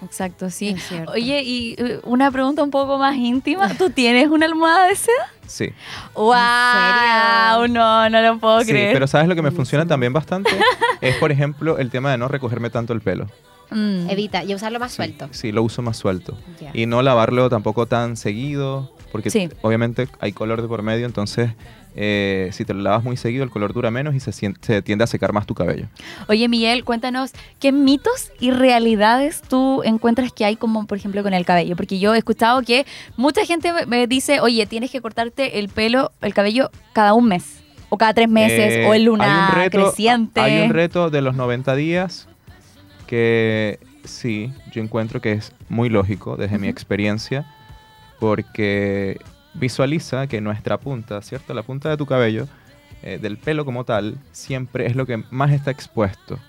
[0.04, 0.76] Exacto, sí.
[1.08, 3.74] Oye, y eh, una pregunta un poco más íntima.
[3.78, 5.32] ¿Tú tienes una almohada de seda?
[5.48, 5.70] Sí.
[6.14, 7.68] ¡Wow!
[7.70, 8.94] No, no lo puedo Sí, creer.
[8.94, 10.50] pero ¿sabes lo que me funciona también bastante?
[11.02, 13.28] es, por ejemplo, el tema de no recogerme tanto el pelo.
[13.74, 14.10] Mm.
[14.10, 15.28] Evita y usarlo más Sí, suelto.
[15.32, 16.38] Sí, lo uso más suelto.
[16.62, 16.72] Ya.
[16.74, 19.50] Y no lavarlo tampoco tan seguido, porque Sí.
[19.62, 21.52] obviamente hay color de por medio, entonces
[21.96, 25.04] eh, si te lo lavas muy seguido el color dura menos y se, se tiende
[25.04, 25.86] a secar más tu cabello.
[26.28, 31.36] Oye, Miguel, cuéntanos, ¿qué mitos y realidades tú encuentras que hay, como por ejemplo con
[31.36, 31.76] el cabello?
[31.76, 36.12] Porque yo he escuchado que mucha gente me- dice, oye, tienes que cortarte el pelo,
[36.24, 39.64] el cabello cada un mes, o cada tres meses, Eh, o en luna hay un
[39.64, 40.40] reto, creciente.
[40.42, 42.28] Hay un reto de los 90 días
[43.14, 47.46] que sí, yo encuentro que es muy lógico desde mi experiencia,
[48.20, 49.20] porque
[49.54, 51.54] visualiza que nuestra punta, ¿cierto?
[51.54, 52.48] La punta de tu cabello,
[53.04, 56.40] eh, del pelo como tal, siempre es lo que más está expuesto.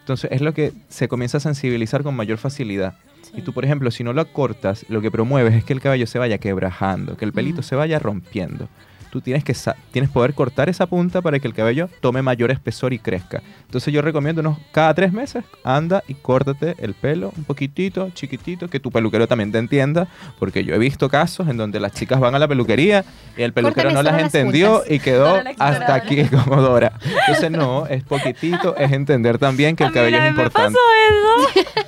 [0.00, 2.94] Entonces es lo que se comienza a sensibilizar con mayor facilidad.
[3.32, 6.08] Y tú, por ejemplo, si no lo cortas, lo que promueves es que el cabello
[6.08, 8.68] se vaya quebrajando, que el pelito se vaya rompiendo.
[9.10, 12.50] Tú tienes que sa- tienes poder cortar esa punta para que el cabello tome mayor
[12.50, 13.42] espesor y crezca.
[13.64, 18.68] Entonces yo recomiendo unos cada tres meses anda y córtate el pelo un poquitito, chiquitito,
[18.68, 22.20] que tu peluquero también te entienda, porque yo he visto casos en donde las chicas
[22.20, 23.04] van a la peluquería
[23.36, 24.90] y el peluquero Córtame no las entendió puntas.
[24.92, 26.92] y quedó hasta aquí como Dora.
[27.26, 30.70] Entonces no, es poquitito, es entender también que A el mí cabello es importante.
[30.70, 31.87] Me pasó eso.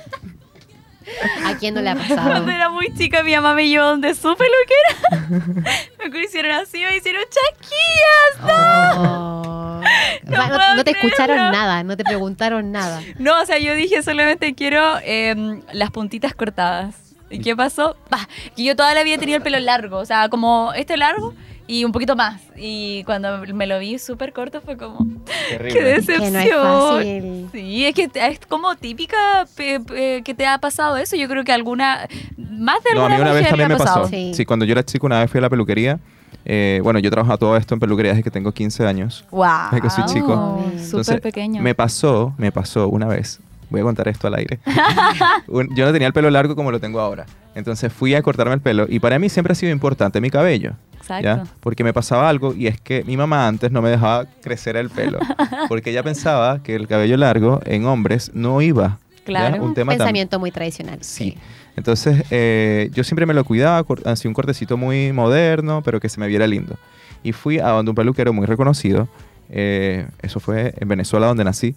[1.45, 2.29] ¿A quién no le ha pasado?
[2.29, 5.69] Cuando era muy chica, mi mamá me llevó donde su peluquera.
[6.11, 8.53] me hicieron así, me hicieron chaquillas.
[8.53, 9.81] Oh.
[10.23, 13.01] No Va, No, te escucharon nada, no te preguntaron nada.
[13.17, 16.95] No, o sea, yo dije solamente quiero em, las puntitas cortadas.
[17.29, 17.95] ¿Y qué pasó?
[18.09, 21.33] Bah, que yo toda la vida tenía el pelo largo, o sea, como este largo
[21.73, 22.41] y un poquito más.
[22.57, 25.83] Y cuando me lo vi súper corto fue como, qué Terrible.
[25.83, 26.19] decepción.
[26.19, 27.49] Que no es fácil.
[27.53, 31.15] Sí, es que es como típica que te ha pasado eso.
[31.15, 32.07] Yo creo que alguna,
[32.37, 33.85] más de No, a alguna mí una vez también me ha pasó.
[34.01, 34.07] pasado.
[34.09, 34.33] Sí.
[34.35, 34.45] Sí.
[34.45, 35.99] cuando yo era chico, una vez fui a la peluquería.
[36.45, 39.25] eh, bueno, yo he trabajado todo esto en peluquería desde que tengo 15 años.
[39.31, 39.47] Wow.
[39.71, 40.59] Desde que soy chico.
[40.89, 41.61] Súper pequeño.
[41.61, 43.39] Me pasó, me pasó una vez.
[43.71, 44.59] Voy a contar esto al aire.
[45.47, 47.25] Un- yo no tenía el pelo largo como lo tengo ahora.
[47.55, 50.73] Entonces fui a cortarme el pelo y para mí siempre ha sido importante mi cabello.
[50.97, 51.23] Exacto.
[51.23, 51.43] ¿ya?
[51.61, 54.89] Porque me pasaba algo y es que mi mamá antes no me dejaba crecer el
[54.89, 55.17] pelo.
[55.69, 58.99] Porque ella pensaba que el cabello largo en hombres no iba.
[59.09, 59.23] ¿ya?
[59.25, 59.63] Claro.
[59.63, 60.99] Un tema tam- Pensamiento muy tradicional.
[61.01, 61.37] Sí.
[61.75, 66.09] Entonces, eh, yo siempre me lo cuidaba, cor- hacía un cortecito muy moderno, pero que
[66.09, 66.75] se me viera lindo.
[67.23, 69.07] Y fui a donde un peluquero muy reconocido,
[69.49, 71.75] eh, eso fue en Venezuela donde nací,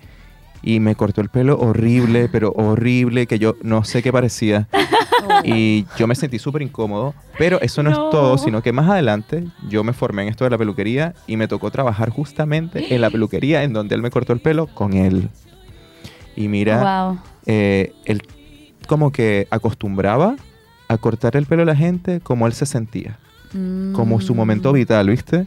[0.67, 4.69] y me cortó el pelo horrible, pero horrible, que yo no sé qué parecía.
[5.43, 8.05] Y yo me sentí súper incómodo, pero eso no, No.
[8.07, 11.37] es todo, sino que más adelante yo me formé en esto de la peluquería y
[11.37, 14.93] me tocó trabajar justamente en la peluquería en donde él me cortó el pelo con
[14.95, 15.31] él.
[16.37, 17.19] Y mira, Wow.
[17.47, 18.23] eh, él
[18.87, 20.37] como que acostumbraba
[20.89, 23.19] a cortar el pelo a la gente como él se sentía,
[23.93, 24.75] como su momento Mm.
[24.75, 25.47] vital, ¿viste?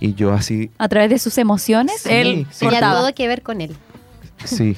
[0.00, 2.66] Y yo así, A través de sus emociones, Sí, él sí.
[2.66, 3.74] Tenía todo que ver con él.
[4.44, 4.76] Sí,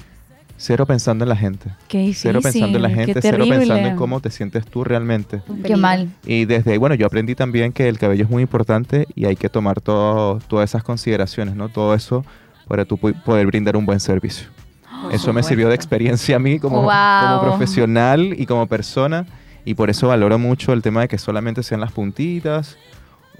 [0.56, 2.22] cero pensando en la gente, Qué difícil.
[2.22, 5.42] cero pensando en la gente, cero pensando en cómo te sientes tú realmente.
[5.64, 6.10] Qué mal.
[6.26, 9.36] Y desde ahí, bueno, yo aprendí también que el cabello es muy importante y hay
[9.36, 11.68] que tomar todo, todas esas consideraciones, ¿no?
[11.68, 12.24] Todo eso
[12.68, 14.48] para tú poder brindar un buen servicio.
[15.10, 16.90] Eso me sirvió de experiencia a mí como, Wow.
[17.38, 19.26] como profesional y como persona.
[19.64, 22.76] Y por eso valoro mucho el tema de que solamente sean las puntitas.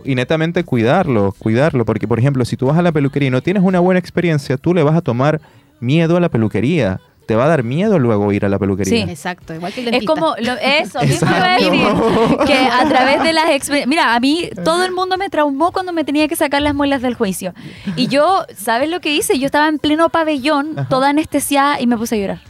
[0.05, 1.85] Y netamente cuidarlo, cuidarlo.
[1.85, 4.57] Porque, por ejemplo, si tú vas a la peluquería y no tienes una buena experiencia,
[4.57, 5.41] tú le vas a tomar
[5.81, 7.01] miedo a la peluquería.
[7.27, 9.05] Te va a dar miedo luego ir a la peluquería.
[9.07, 9.11] Sí.
[9.11, 10.13] Exacto, igual que el Es dentista.
[10.15, 12.39] como lo- eso, mismo Exacto.
[12.47, 13.87] Que a través de las experiencias.
[13.87, 17.03] Mira, a mí todo el mundo me traumó cuando me tenía que sacar las muelas
[17.03, 17.55] del juicio.
[17.95, 19.39] Y yo, ¿sabes lo que hice?
[19.39, 20.89] Yo estaba en pleno pabellón, Ajá.
[20.89, 22.41] toda anestesiada, y me puse a llorar.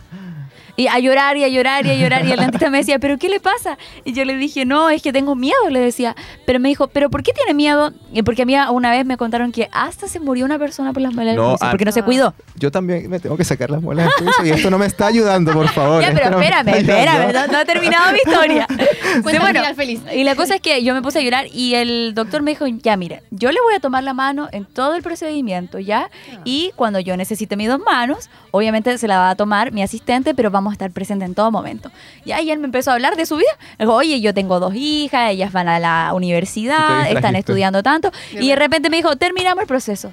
[0.76, 2.26] Y a llorar y a llorar y a llorar.
[2.26, 3.78] Y el dentista me decía, ¿pero qué le pasa?
[4.04, 6.16] Y yo le dije, no, es que tengo miedo, le decía.
[6.46, 7.92] Pero me dijo, ¿pero por qué tiene miedo?
[8.12, 11.02] Y porque a mí una vez me contaron que hasta se murió una persona por
[11.02, 12.34] las muelas del No, juicio, ah, porque no se cuidó.
[12.56, 15.06] Yo también me tengo que sacar las muelas del juicio y esto no me está
[15.06, 16.00] ayudando, por favor.
[16.10, 18.66] Ya, pero espérame, espérame, no, no he terminado mi historia.
[19.10, 20.00] Sí, el bueno, final feliz.
[20.14, 22.66] y la cosa es que yo me puse a llorar y el doctor me dijo,
[22.66, 26.10] ya mira, yo le voy a tomar la mano en todo el procedimiento, ¿ya?
[26.44, 30.34] Y cuando yo necesite mis dos manos, obviamente se la va a tomar mi asistente,
[30.34, 31.90] pero vamos a estar presentes en todo momento.
[32.24, 33.50] Y él me empezó a hablar de su vida.
[33.78, 38.12] Dijo, oye, yo tengo dos hijas, ellas van a la universidad, están estudiando tanto.
[38.32, 40.12] Y de repente me dijo, terminamos el proceso.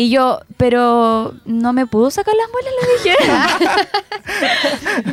[0.00, 3.16] Y yo, pero no me pudo sacar las muelas, le dije.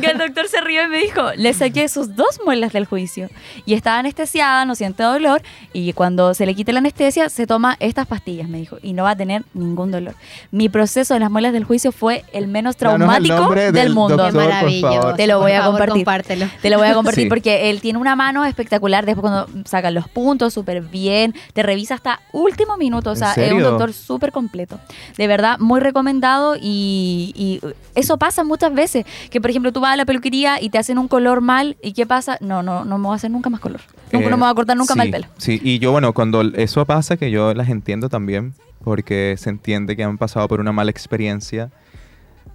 [0.00, 3.28] que el doctor se rió y me dijo, le saqué sus dos muelas del juicio.
[3.66, 5.42] Y estaba anestesiada, no siente dolor.
[5.74, 8.78] Y cuando se le quite la anestesia, se toma estas pastillas, me dijo.
[8.82, 10.14] Y no va a tener ningún dolor.
[10.52, 14.16] Mi proceso de las muelas del juicio fue el menos traumático del, del mundo.
[14.16, 15.14] doctor, Qué maravilloso.
[15.16, 16.04] Te lo voy Por a favor, compartir.
[16.04, 16.46] compártelo.
[16.62, 17.28] Te lo voy a compartir Sí.
[17.28, 19.04] porque él tiene una mano espectacular.
[19.04, 23.10] Después cuando sacan los puntos súper bien, te revisa hasta último minuto.
[23.10, 24.77] O ¿En sea, es un doctor súper completo.
[25.16, 27.60] De verdad, muy recomendado y, y
[27.94, 29.04] eso pasa muchas veces.
[29.30, 31.92] Que por ejemplo tú vas a la peluquería y te hacen un color mal y
[31.92, 32.38] ¿qué pasa?
[32.40, 33.80] No, no, no me voy a hacer nunca más color.
[34.12, 35.26] Nunca Eh, no me voy a cortar nunca sí, más el pelo.
[35.36, 39.96] Sí, y yo, bueno, cuando eso pasa, que yo las entiendo también, porque se entiende
[39.96, 41.70] que han pasado por una mala experiencia.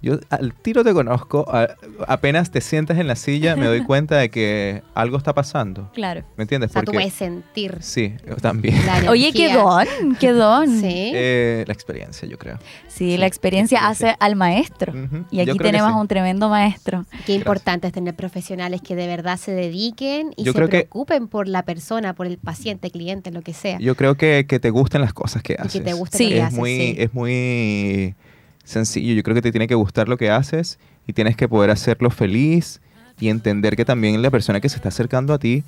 [0.04, 1.68] Yo al tiro te conozco, a-
[2.06, 5.90] apenas te sientas en la silla, me doy cuenta de que algo está pasando.
[5.94, 6.24] Claro.
[6.36, 6.70] ¿Me entiendes?
[6.70, 8.84] O sea, tú Porque puedes sentir sí, yo también.
[8.84, 9.86] la Oye, qué don,
[10.20, 10.68] qué don.
[10.80, 11.12] Sí.
[11.14, 12.54] Eh, la experiencia, yo creo.
[12.56, 13.90] la sí, experiencia sí, sí.
[14.04, 14.92] hace al maestro.
[15.30, 15.98] Y aquí tenemos sí.
[15.98, 17.06] un tremendo maestro.
[17.26, 20.78] Qué importante es tener profesionales que de verdad se dediquen y Yo se creo que-
[20.80, 23.78] preocupen por la persona, por el paciente, cliente, lo que sea.
[23.78, 25.72] Yo creo que, que te gusten las cosas que y haces.
[25.72, 26.24] que te guste Sí.
[26.24, 26.58] lo que es haces.
[26.58, 26.94] muy, sí.
[26.98, 28.14] es muy
[28.64, 29.14] sencillo.
[29.14, 32.10] Yo creo que te tiene que gustar lo que haces y tienes que poder hacerlo
[32.10, 32.80] feliz
[33.20, 35.62] y entender que también la persona que se está acercando a ti,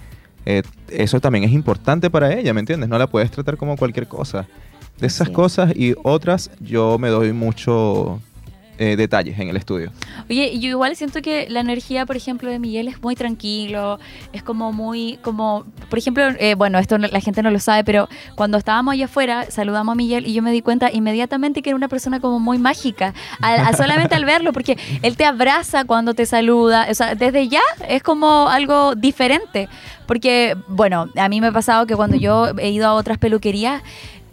[0.44, 2.88] eh, eso también es importante para ella, ¿me entiendes?
[2.88, 4.46] No la puedes tratar como cualquier cosa.
[4.98, 8.20] De esas cosas y otras, yo me doy mucho
[8.78, 9.90] eh, detalles en el estudio.
[10.28, 13.98] Oye, yo igual siento que la energía, por ejemplo, de Miguel es muy tranquilo,
[14.32, 18.08] es como muy, como, por ejemplo, eh, bueno, esto la gente no lo sabe, pero
[18.34, 21.76] cuando estábamos allá afuera, saludamos a Miguel y yo me di cuenta inmediatamente que era
[21.76, 23.14] una persona como muy mágica,
[23.76, 28.02] solamente al verlo, porque él te abraza cuando te saluda, o sea, desde ya es
[28.02, 29.68] como algo diferente,
[30.06, 33.82] porque, bueno, a mí me ha pasado que cuando yo he ido a otras peluquerías,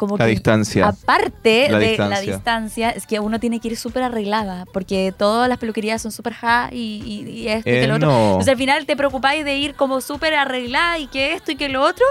[0.07, 0.87] como La que distancia.
[0.87, 2.89] aparte La de la distancia.
[2.91, 6.69] es que uno tiene que ir súper arreglada, porque todas las peluquerías son súper ja
[6.71, 8.07] y, y- y esto y Eh, que lo otro.
[8.09, 8.25] no.
[8.31, 11.69] Entonces al final te preocupáis de ir como súper arreglada y que esto y que
[11.69, 12.05] lo otro,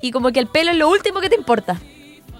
[0.00, 1.78] y como que el pelo es lo último que te importa.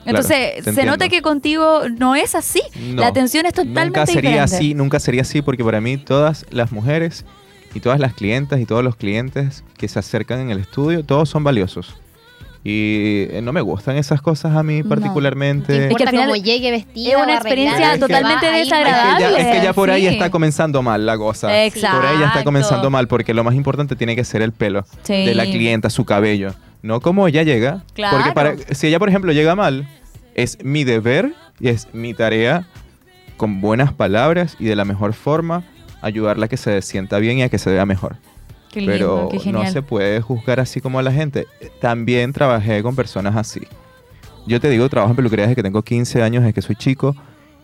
[0.05, 2.62] Entonces, te se nota que contigo no es así.
[2.81, 4.57] No, la atención es totalmente Nunca sería diferente.
[4.57, 7.27] así, nunca sería así, porque para mí todas las mujeres
[7.75, 11.29] y todas las clientas y todos los clientes que se acercan en el estudio, todos
[11.29, 11.94] son valiosos.
[12.64, 15.88] Y eh, no me gustan esas cosas a mí particularmente.
[15.88, 18.68] Es que al final cómo llegue vestida es una experiencia se totalmente va ahí Es
[18.68, 19.21] que, desagradable.
[19.21, 20.07] ya, es que ya por ahí Sí.
[20.09, 21.64] está comenzando mal la cosa.
[21.64, 21.97] Exacto.
[21.99, 24.85] Por ahí ya está comenzando mal, porque lo más importante tiene que ser el pelo
[25.03, 25.25] Sí.
[25.25, 26.53] de la clienta, su cabello.
[26.83, 27.83] No como ella llega.
[27.94, 28.16] Claro.
[28.16, 29.88] Porque para, si ella, por ejemplo, llega mal,
[30.35, 32.66] es mi deber y es mi tarea,
[33.37, 35.62] con buenas palabras y de la mejor forma,
[36.03, 38.16] ayudarla a que se sienta bien y a que se vea mejor.
[38.79, 39.64] Qué lindo, Pero qué genial.
[39.64, 41.47] no se puede juzgar así como a la gente.
[41.81, 43.61] También trabajé con personas así.
[44.47, 47.14] Yo te digo, trabajo en peluquería desde que tengo 15 años, desde que soy chico,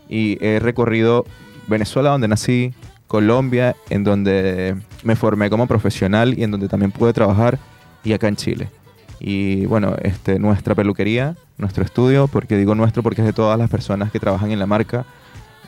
[0.09, 1.24] y he recorrido
[1.66, 2.74] Venezuela, donde nací,
[3.07, 7.59] Colombia, en donde me formé como profesional y en donde también pude trabajar,
[8.03, 8.68] y acá en Chile.
[9.20, 13.70] Y bueno, este, nuestra peluquería, nuestro estudio, porque digo nuestro porque es de todas las
[13.70, 15.07] personas que trabajan en la marca,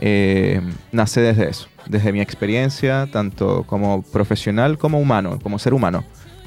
[0.00, 0.60] eh,
[0.92, 6.04] nace desde eso, desde mi experiencia, tanto como profesional como humano, como ser humano.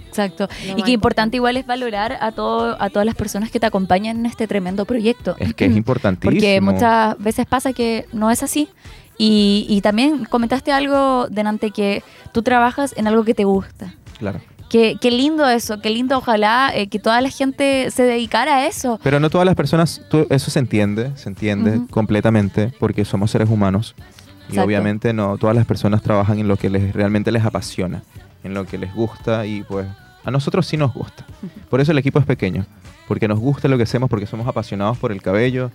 [0.08, 0.50] Exacto.
[0.76, 4.18] Y qué importante igual es valorar a todo, a todas las personas que te acompañan
[4.18, 5.36] en este tremendo proyecto.
[5.40, 6.32] Es que es importantísimo.
[6.32, 8.70] Porque muchas veces pasa que no es así.
[9.18, 13.94] Y, y también comentaste algo delante que tú trabajas en algo que te gusta.
[14.18, 14.40] Claro.
[14.70, 18.68] Qué, qué lindo eso, qué lindo ojalá eh, que toda la gente se dedicara a
[18.68, 19.00] eso.
[19.04, 23.50] Pero no todas las personas, tú- eso se entiende, se entiende completamente, porque somos seres
[23.50, 23.96] humanos.
[23.98, 24.64] Y Exacto.
[24.66, 28.04] obviamente no todas las personas trabajan en lo que les, realmente les apasiona,
[28.44, 29.88] en lo que les gusta y pues
[30.24, 31.26] a nosotros sí nos gusta.
[31.70, 32.66] Por eso el equipo es pequeño,
[33.08, 35.72] porque nos gusta lo que hacemos, porque somos apasionados por el cabello,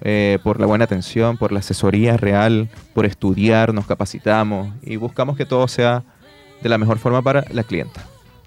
[0.00, 5.36] eh, por la buena atención, por la asesoría real, por estudiar, nos capacitamos y buscamos
[5.36, 6.02] que todo sea
[6.62, 8.04] de la mejor forma para la clienta.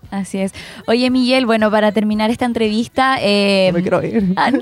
[0.09, 0.53] Así es.
[0.87, 3.17] Oye, Miguel, bueno, para terminar esta entrevista...
[3.19, 4.23] eh, No me quiero ir.
[4.37, 4.59] Ah, no,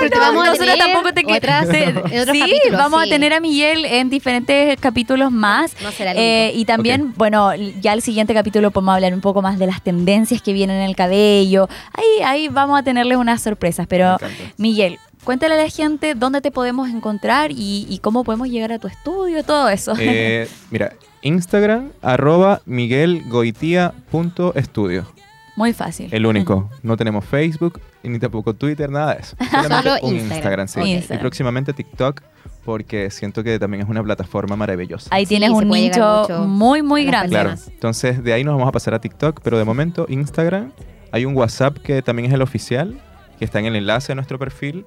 [0.00, 2.78] Pero no, vamos a nosotros tener tampoco te que- otras- te- en otros sí, capítulos,
[2.78, 3.08] vamos sí.
[3.08, 5.76] a tener a Miguel en diferentes capítulos más.
[5.82, 9.42] No será el Eh, y también, bueno, ya el siguiente capítulo podemos hablar un poco
[9.42, 11.68] más de las tendencias que vienen en el cabello.
[11.92, 13.86] Ahí, ahí vamos a tenerles unas sorpresas.
[13.88, 14.16] Pero.
[14.56, 18.78] Miguel, cuéntale a la gente dónde te podemos encontrar y, y cómo podemos llegar a
[18.78, 19.92] tu estudio, todo eso.
[19.98, 25.06] Eh, mira, Instagram, arroba miguelgoitia.estudio.
[25.56, 26.08] Muy fácil.
[26.10, 26.70] El único.
[26.82, 29.36] No tenemos Facebook, ni tampoco Twitter, nada de eso.
[29.50, 30.36] Solamente Solo un Instagram.
[30.36, 30.80] Instagram, sí.
[30.80, 30.86] Ok.
[30.86, 31.20] Y Instagram.
[31.20, 32.22] próximamente TikTok,
[32.64, 35.08] porque siento que también es una plataforma maravillosa.
[35.12, 37.30] Ahí tienes un nicho muy, muy grande.
[37.30, 37.54] Claro.
[37.66, 40.72] Entonces, de ahí nos vamos a pasar a TikTok, pero de momento Instagram.
[41.12, 42.96] Hay un WhatsApp que también es el oficial,
[43.40, 44.84] que está en el enlace de nuestro perfil.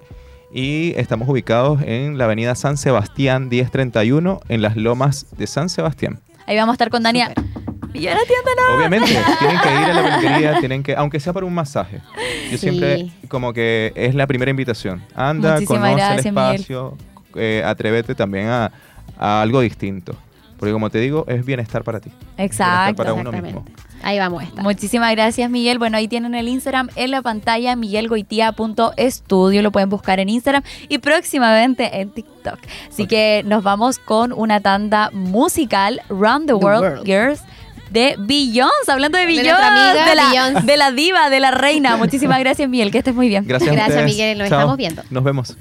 [0.54, 6.20] Y estamos ubicados en la avenida San Sebastián 1031, en las lomas de San Sebastián.
[6.46, 7.34] Ahí vamos a estar con Dania.
[7.96, 8.22] Y ahora.
[8.76, 9.08] Obviamente,
[9.40, 12.02] tienen que ir a la peluquería, tienen que, aunque sea para un masaje.
[12.52, 15.02] Yo siempre, como que es la primera invitación.
[15.16, 16.98] Anda, Muchísimas conoce el espacio,
[17.36, 18.72] eh, atrévete también a,
[19.18, 20.16] algo distinto.
[20.60, 22.12] Porque como te digo, es bienestar para ti.
[22.38, 22.98] Exacto.
[22.98, 23.66] Para uno mismo.
[24.04, 24.44] Ahí vamos.
[24.44, 24.62] Está.
[24.62, 25.80] Muchísimas gracias, Miguel.
[25.80, 29.62] Bueno, ahí tienen el Instagram en la pantalla, miguelgoitia.estudio.
[29.62, 32.60] Lo pueden buscar en Instagram y próximamente en TikTok.
[32.90, 37.42] Así que nos vamos con una tanda musical, Round the, world, Girls
[37.90, 40.10] de Beyoncé, hablando de Beyoncé, de,
[40.66, 41.96] de, la, diva, de la reina.
[41.96, 43.46] Muchísimas gracias, Miguel, que estés muy bien.
[43.48, 45.04] Gracias, gracias Miguel, nos estamos viendo.
[45.10, 45.56] Nos vemos.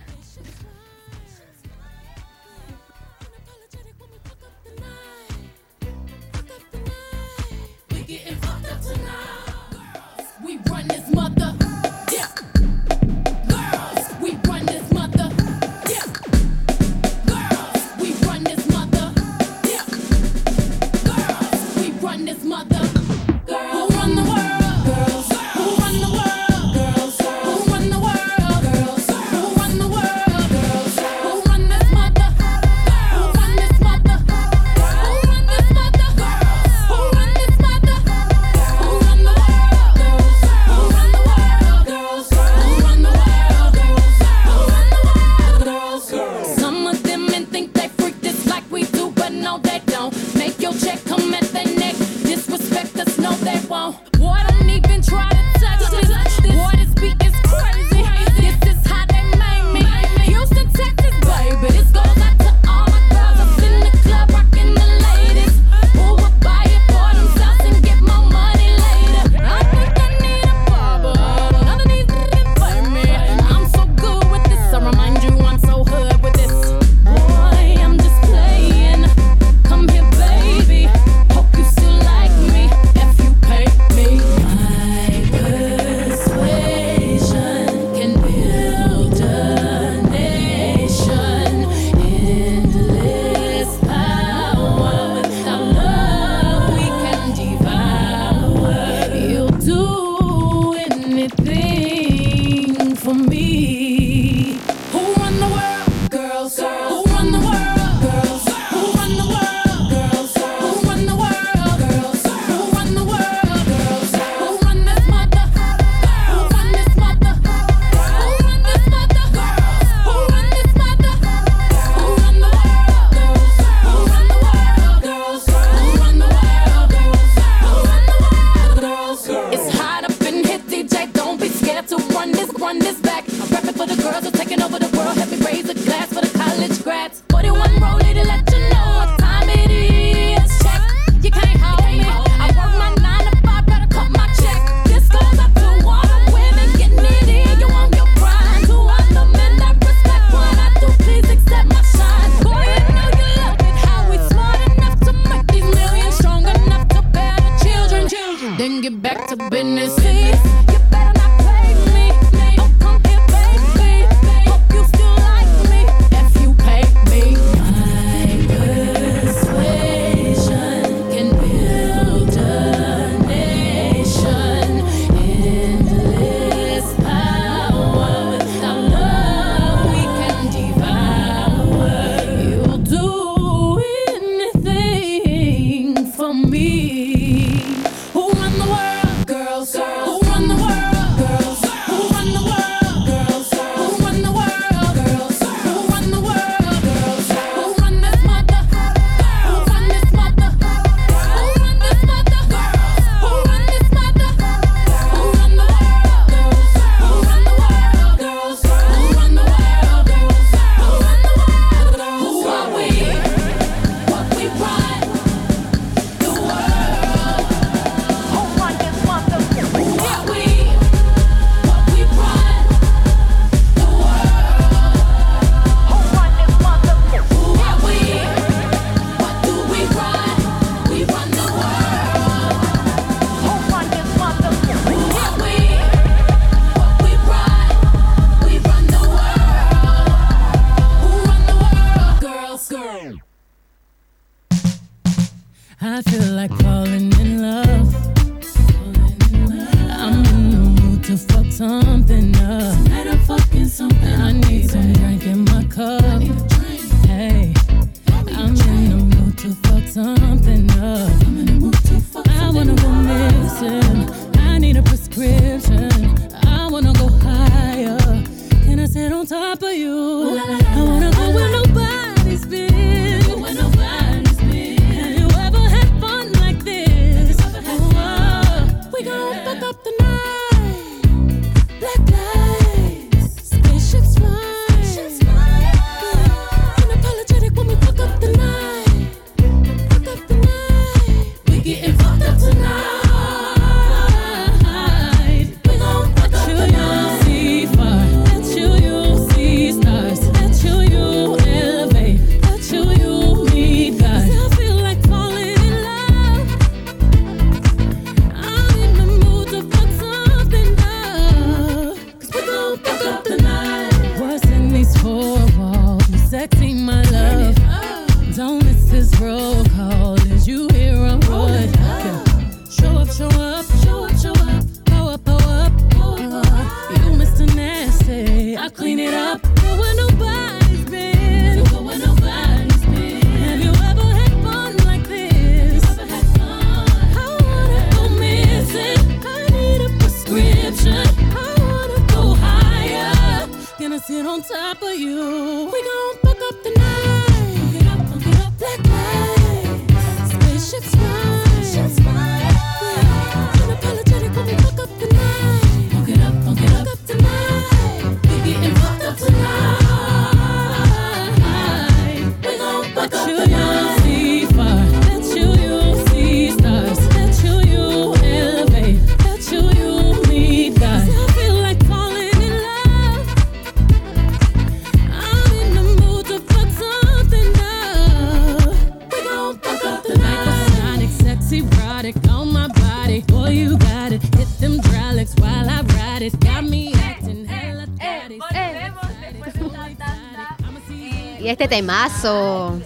[391.82, 392.78] Temazo,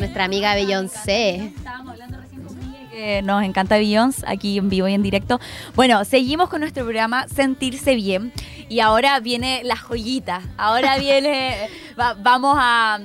[0.00, 1.52] nuestra amiga Beyoncé.
[1.56, 2.56] Estábamos hablando recién con
[2.90, 5.38] que nos encanta Beyoncé aquí en vivo y en directo.
[5.76, 8.32] Bueno, seguimos con nuestro programa Sentirse Bien
[8.68, 10.42] y ahora viene la joyita.
[10.58, 12.98] Ahora viene, va- vamos a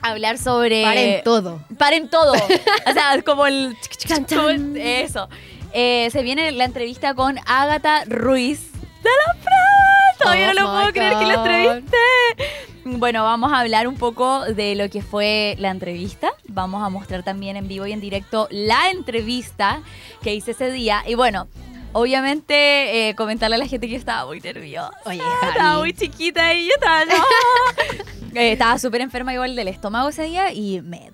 [0.00, 0.84] hablar sobre...
[0.84, 1.60] Paren todo.
[1.76, 2.32] Paren todo.
[2.86, 3.76] O sea, como el...
[4.26, 5.28] Como el- eso.
[5.74, 9.66] Eh, se viene la entrevista con Ágata Ruiz de la Prada.
[10.18, 11.46] Todavía no Oh lo puedo my creer que la God.
[11.46, 11.96] entrevisté.
[12.98, 16.30] Bueno, vamos a hablar un poco de lo que fue la entrevista.
[16.48, 19.82] Vamos a mostrar también en vivo y en directo la entrevista
[20.22, 21.02] que hice ese día.
[21.06, 21.48] Y bueno,
[21.92, 24.90] obviamente eh, comentarle a la gente que estaba muy nerviosa.
[25.04, 27.14] Oye, Estaba muy chiquita y yo estaba, no.
[28.32, 31.10] Eh, estaba súper enferma igual del estómago ese día y me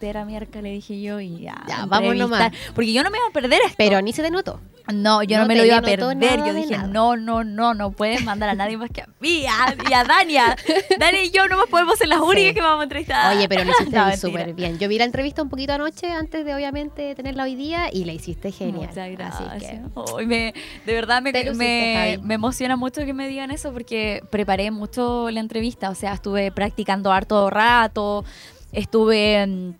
[0.00, 1.62] entera mierda, le dije yo y ya.
[1.68, 2.50] Ya, vamos nomás.
[2.74, 3.74] Porque yo no me iba a perder esto.
[3.76, 4.58] Pero ni se te notó.
[4.92, 6.38] No, yo no, No me lo iba a denotó perder.
[6.38, 9.76] Yo dije, no, no, no, no pueden mandar a nadie más que a mí a-
[9.88, 10.56] y a Dania.
[10.98, 12.54] Dani y yo no podemos ser las únicas Sí.
[12.54, 13.36] que vamos a entrevistar.
[13.36, 14.78] Oye, pero lo hiciste No, súper bien.
[14.78, 18.14] Yo vi la entrevista un poquito anoche antes de obviamente tenerla hoy día y la
[18.14, 18.88] hiciste genial.
[18.88, 19.48] Muchas gracias.
[19.50, 19.80] Así que
[20.18, 20.54] Ay, me-
[20.86, 25.30] de verdad me, luciste, me, me emociona mucho que me digan eso porque preparé mucho
[25.30, 25.90] la entrevista.
[25.90, 28.24] O sea, estuve practicando harto rato,
[28.72, 29.74] estuve...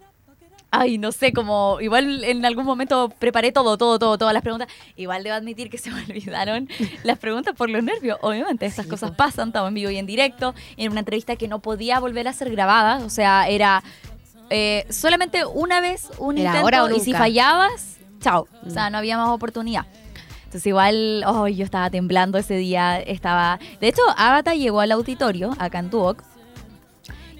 [0.73, 4.43] mm, Ay, no sé, como igual en algún momento preparé todo, todo, todo, todas las
[4.43, 4.69] preguntas.
[4.97, 6.69] Igual debo admitir que se me olvidaron
[7.03, 8.19] las preguntas por los nervios.
[8.23, 10.55] Obviamente, esas Sí, cosas pasan, estaba en vivo y en directo.
[10.77, 12.99] En una entrevista que no podía volver a ser grabada.
[13.05, 13.83] O sea, era
[14.51, 18.47] eh, solamente una vez un Era intento ahora o y si fallabas, chao.
[18.63, 18.71] O Mm.
[18.71, 19.87] sea, no había más oportunidad.
[20.45, 23.61] Entonces igual, oh, yo estaba temblando ese día, estaba...
[23.81, 26.25] De hecho, Agatha llegó al auditorio, acá en Duoc,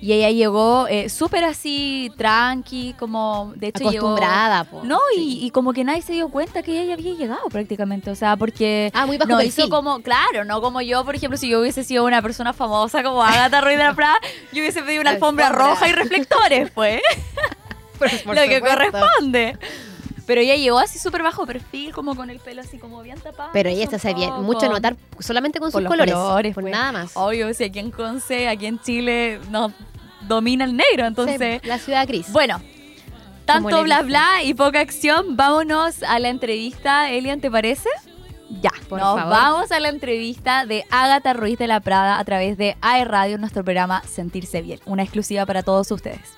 [0.01, 3.53] y ella llegó eh, súper así, tranqui, como...
[3.57, 4.83] De hecho, llegó- acostumbrada, po.
[4.85, 8.15] no, y, y como que nadie se dio cuenta que ella había llegado prácticamente, o
[8.15, 8.91] sea, porque...
[8.95, 9.53] Ah, muy bajo no perfil.
[9.65, 13.03] hizo como, claro, no como yo, por ejemplo, si yo hubiese sido una persona famosa
[13.03, 14.17] como Agatha Ruiz de la Prada,
[14.53, 15.69] yo hubiese pedido una alfombra, Alfombra.
[15.71, 17.01] roja y reflectores, pues,
[18.27, 19.59] lo que corresponde.
[20.27, 23.51] Pero ella llegó así súper bajo perfil, como con el pelo así como bien tapado.
[23.53, 26.15] Pero ella se hace bien, mucho notar solamente con Por sus los colores.
[26.15, 26.73] colores, por pues.
[26.73, 27.11] nada más.
[27.15, 29.73] Obvio, si aquí en Conce, aquí en Chile, no
[30.31, 31.61] domina el negro, entonces...
[31.61, 32.33] Sí, la ciudad gris.
[32.33, 32.63] Bueno,
[33.45, 37.89] tanto bla bla y poca acción, vámonos a la entrevista, Elian, ¿te parece?
[38.63, 39.33] Ya, Por nos favor.
[39.33, 43.39] vamos a la entrevista de Ágata Ruiz de la Prada a través de AE Radio,
[43.39, 46.37] nuestro programa Sentirse Bien, una exclusiva para todos ustedes.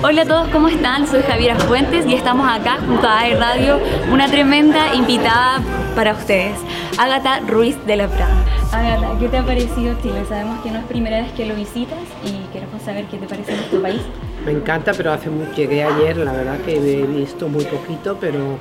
[0.00, 1.08] Hola a todos, ¿cómo están?
[1.08, 3.80] Soy Javiera Fuentes y estamos acá junto a AE Radio,
[4.12, 5.60] una tremenda invitada
[5.96, 6.56] para ustedes,
[6.96, 8.44] Ágata Ruiz de la Prada.
[8.70, 10.22] Ágata, ¿qué te ha parecido Chile?
[10.28, 13.56] Sabemos que no es primera vez que lo visitas y queremos saber qué te parece
[13.56, 14.00] nuestro país.
[14.46, 18.56] Me encanta, pero hace mucho, llegué ayer, la verdad que he visto muy poquito, pero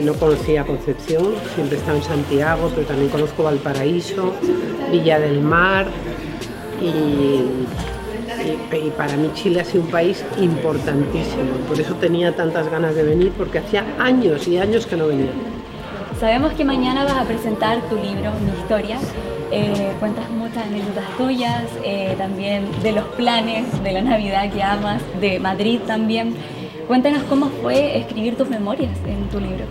[0.00, 4.32] no conocía Concepción, siempre he estado en Santiago, pero también conozco Valparaíso,
[4.90, 5.88] Villa del Mar
[6.80, 7.44] y,
[8.44, 11.52] y- y para mí Chile ha sido un país importantísimo.
[11.68, 15.30] Por eso tenía tantas ganas de venir, porque hacía años y años que no venía.
[16.18, 18.98] Sabemos que mañana vas a presentar tu libro, Mi Historia.
[19.52, 25.02] Eh, cuentas muchas anécdotas tuyas, eh, también de los planes, de la Navidad que amas,
[25.20, 26.34] de Madrid también.
[26.86, 29.64] Cuéntanos cómo fue escribir tus memorias en tu libro.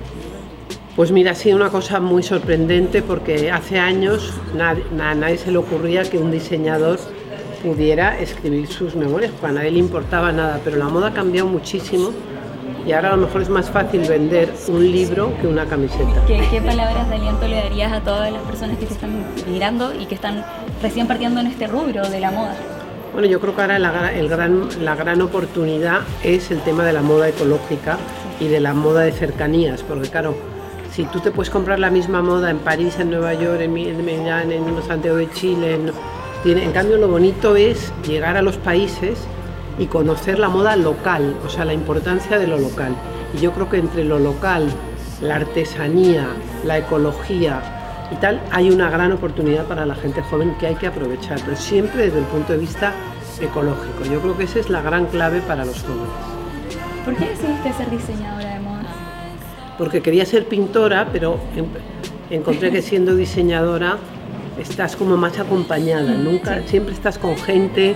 [0.95, 5.57] Pues mira, ha sido una cosa muy sorprendente porque hace años a nadie se le
[5.59, 6.99] ocurría que un diseñador
[7.63, 11.47] pudiera escribir sus memorias, porque a nadie le importaba nada, pero la moda ha cambiado
[11.47, 12.11] muchísimo
[12.85, 16.25] y ahora a lo mejor es más fácil vender un libro que una camiseta.
[16.25, 19.93] ¿Qué, qué palabras de aliento le darías a todas las personas que te están mirando
[19.93, 20.43] y que están
[20.81, 22.55] recién partiendo en este rubro de la moda?
[23.13, 26.93] Bueno, yo creo que ahora la, el gran, la gran oportunidad es el tema de
[26.93, 27.97] la moda ecológica
[28.39, 30.35] y de la moda de cercanías, porque claro,
[30.91, 34.51] si tú te puedes comprar la misma moda en París, en Nueva York, en Milán,
[34.51, 35.91] en Santiago de Chile, en,
[36.43, 39.19] tiene- en cambio lo bonito es llegar a los países
[39.77, 42.93] y conocer la moda local, o sea, la importancia de lo local.
[43.33, 44.67] Y yo creo que entre lo local,
[45.21, 46.27] la artesanía,
[46.65, 47.61] la ecología,
[48.11, 51.55] y tal, hay una gran oportunidad para la gente joven que hay que aprovechar, pero
[51.55, 52.91] siempre desde el punto de vista
[53.39, 54.03] ecológico.
[54.11, 56.09] Yo creo que esa es la gran clave para los jóvenes.
[57.05, 58.85] ¿Por qué decidiste ser diseñadora de moda?
[59.77, 61.67] Porque quería ser pintora, pero en-
[62.35, 63.97] encontré que siendo diseñadora
[64.59, 67.95] estás como más acompañada, nunca, siempre estás con gente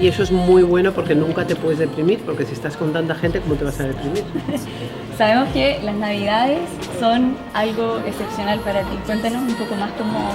[0.00, 3.14] y eso es muy bueno porque nunca te puedes deprimir, porque si estás con tanta
[3.14, 4.22] gente, ¿cómo te vas a deprimir?
[5.18, 6.58] Sabemos que las navidades
[6.98, 8.96] son algo excepcional para ti.
[9.06, 10.30] Cuéntanos un poco más cómo,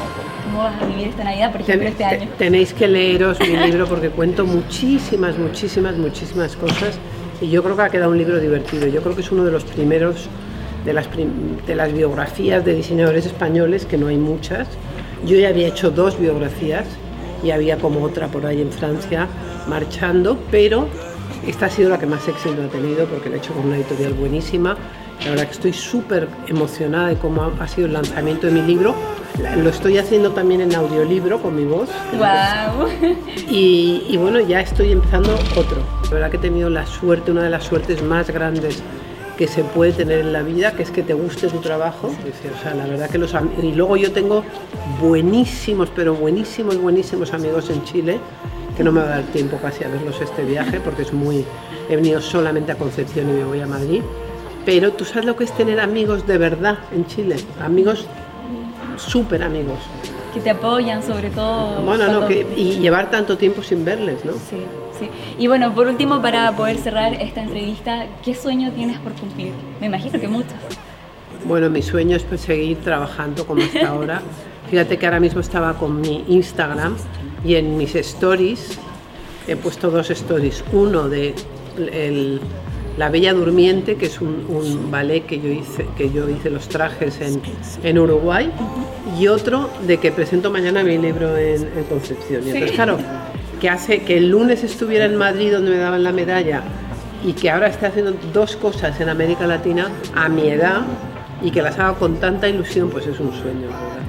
[0.46, 2.32] cómo vas a vivir esta Navidad, por ejemplo, Ten- este te- año.
[2.38, 6.98] Tenéis que leeros mi libro porque cuento muchísimas, muchísimas, muchísimas cosas
[7.42, 8.88] y yo creo que ha quedado un libro divertido.
[8.88, 10.30] Yo creo que es uno de los primeros
[10.86, 11.10] de las,
[11.68, 14.66] de las biografías de diseñadores españoles, que no hay muchas.
[15.26, 16.86] Yo ya había hecho dos biografías
[17.44, 19.28] y había como otra por ahí en Francia
[19.68, 20.88] marchando, pero
[21.48, 23.78] esta ha sido la que más éxito ha tenido porque la he hecho con una
[23.78, 24.76] editorial buenísima.
[25.24, 28.96] La verdad que estoy súper emocionada de cómo ha- sido el lanzamiento de mi libro.
[29.58, 31.90] Lo estoy haciendo también en audiolibro con mi voz.
[32.18, 32.88] ¡Wow!
[33.50, 35.78] Y, y bueno, ya estoy empezando otro.
[36.06, 38.82] La verdad que he tenido la suerte, una de las suertes más grandes
[39.40, 42.08] que se puede tener en la vida, que es que te guste tu trabajo.
[42.08, 43.34] O sea, la verdad que los
[43.64, 44.44] y luego yo tengo
[45.00, 48.20] buenísimos, pero buenísimos, buenísimos amigos en Chile,
[48.76, 51.46] que no me va a dar tiempo casi a verlos este viaje, porque es muy,
[51.90, 54.02] he venido solamente a Concepción y me voy a Madrid.
[54.66, 58.08] Pero tú sabes lo que es tener amigos de verdad en Chile, amigos
[58.98, 59.80] súper amigos.
[60.34, 61.82] Que te apoyan, sobre todo.
[61.84, 64.34] Bueno, no, que, y llevar tanto tiempo sin verles, ¿no?
[64.34, 64.66] Sí,
[65.00, 65.10] sí.
[65.38, 69.52] Y bueno, por último, para poder cerrar esta entrevista, ¿qué sueño tienes por cumplir?
[69.80, 70.54] Me imagino que muchos.
[71.46, 74.22] Bueno, mi sueño es pues, seguir trabajando como hasta ahora.
[74.70, 76.96] Fíjate que ahora mismo estaba con mi Instagram
[77.46, 78.78] y en mis stories
[79.48, 80.64] he puesto dos stories.
[80.74, 81.34] Uno de
[81.92, 82.40] el-
[82.98, 86.68] La Bella Durmiente, que es un, un ballet que yo hice, que yo hice los
[86.68, 87.42] trajes en,
[87.82, 88.52] en Uruguay,
[89.18, 92.46] y otro de que presento mañana mi libro en, en Concepción.
[92.46, 92.98] Y entonces, claro,
[93.60, 96.62] que hace que el lunes estuviera en Madrid donde me daban la medalla
[97.24, 100.82] y que ahora esté haciendo dos cosas en América Latina a mi edad
[101.42, 104.00] y que las haga con tanta ilusión, pues es un sueño, verdad.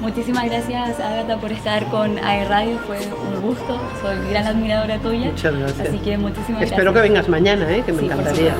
[0.00, 2.78] Muchísimas gracias, Agatha, por estar con AE Radio.
[2.86, 3.80] Fue un gusto.
[4.02, 5.30] Soy gran admiradora tuya.
[5.30, 5.88] Muchas gracias.
[5.88, 7.82] Así que muchísimas Espero que vengas mañana, ¿eh?
[7.84, 8.54] que me Sí, encantaría.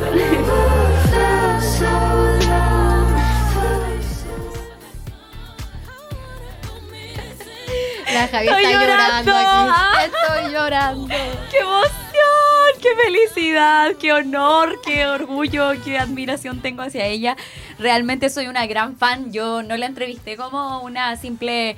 [8.16, 9.72] La Javi está llorando, llorando.
[9.76, 9.92] Ah.
[9.98, 10.10] aquí.
[10.14, 11.08] Estoy llorando.
[11.50, 12.72] ¡Qué emoción!
[12.80, 13.92] ¡Qué felicidad!
[14.00, 14.80] ¡Qué honor!
[14.80, 15.72] ¡Qué orgullo!
[15.84, 17.36] ¡Qué admiración tengo hacia ella!
[17.78, 19.34] Realmente soy una gran fan.
[19.34, 21.76] Yo no la entrevisté como una simple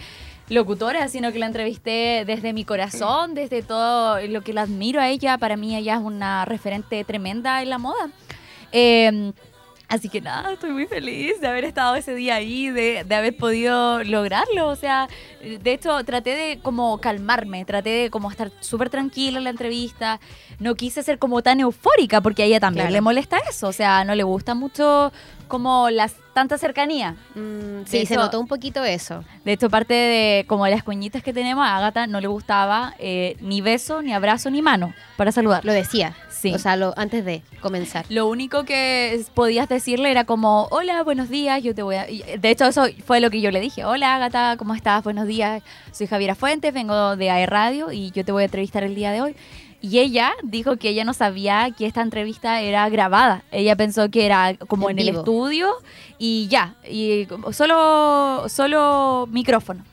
[0.48, 5.08] locutora, sino que la entrevisté desde mi corazón, desde todo lo que la admiro a
[5.08, 5.38] ella.
[5.38, 8.10] Para mí ella es una referente tremenda en la moda.
[8.70, 9.32] Eh,
[9.88, 13.34] Así que nada, estoy muy feliz de haber estado ese día ahí, de, de haber
[13.34, 14.68] podido lograrlo.
[14.68, 15.08] O sea,
[15.40, 20.20] de hecho, traté de como calmarme, traté de como estar súper tranquila en la entrevista.
[20.58, 22.92] No quise ser como tan eufórica, porque a ella también Claro.
[22.92, 23.68] le molesta eso.
[23.68, 25.10] O sea, no le gusta mucho
[25.46, 27.16] como las tanta cercanía.
[27.34, 29.24] Mm, sí, se notó un poquito eso.
[29.46, 32.94] De hecho, parte de como de las cuñitas que tenemos, a Agatha no le gustaba
[32.98, 35.64] eh, ni beso, ni abrazo, ni mano para saludar.
[35.64, 36.14] Lo decía.
[36.40, 36.54] Sí.
[36.54, 38.06] O sea, lo, antes de comenzar.
[38.08, 42.08] Lo único que podías decirle era como, hola, buenos días, yo te voy a...
[42.08, 43.84] y, De hecho, eso fue lo que yo le dije.
[43.84, 45.02] Hola, Agata, ¿cómo estás?
[45.02, 45.62] Buenos días.
[45.90, 49.10] Soy Javiera Fuentes, vengo de AE Radio y yo te voy a entrevistar el día
[49.10, 49.34] de hoy.
[49.80, 53.42] Y ella dijo que ella no sabía que esta entrevista era grabada.
[53.50, 55.72] Ella pensó que era como En en, el estudio
[56.18, 56.74] y ya.
[56.88, 59.84] Y solo, solo micrófono.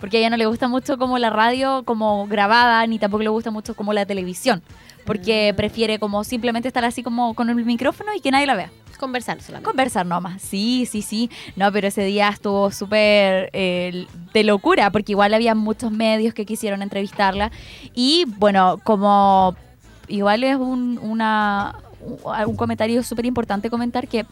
[0.00, 3.28] Porque a ella no le gusta mucho como la radio como grabada, ni tampoco le
[3.28, 4.62] gusta mucho como la televisión.
[5.04, 8.70] Porque prefiere como simplemente estar así como con el micrófono y que nadie la vea.
[8.98, 9.64] Conversar solamente.
[9.64, 10.42] Conversar nomás.
[10.42, 11.30] Sí, sí, sí.
[11.56, 16.44] No, pero ese día estuvo súper eh, de locura, porque igual había muchos medios que
[16.44, 17.50] quisieron entrevistarla.
[17.94, 19.56] Y bueno, como
[20.06, 21.76] igual es un, una,
[22.46, 24.26] un comentario súper importante comentar que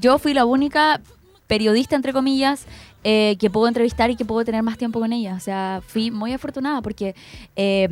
[0.00, 1.00] yo fui la única
[1.46, 2.66] periodista, entre comillas,
[3.04, 5.34] eh, que puedo entrevistar y que puedo tener más tiempo con ella.
[5.34, 7.14] O sea, fui muy afortunada porque
[7.54, 7.88] eh,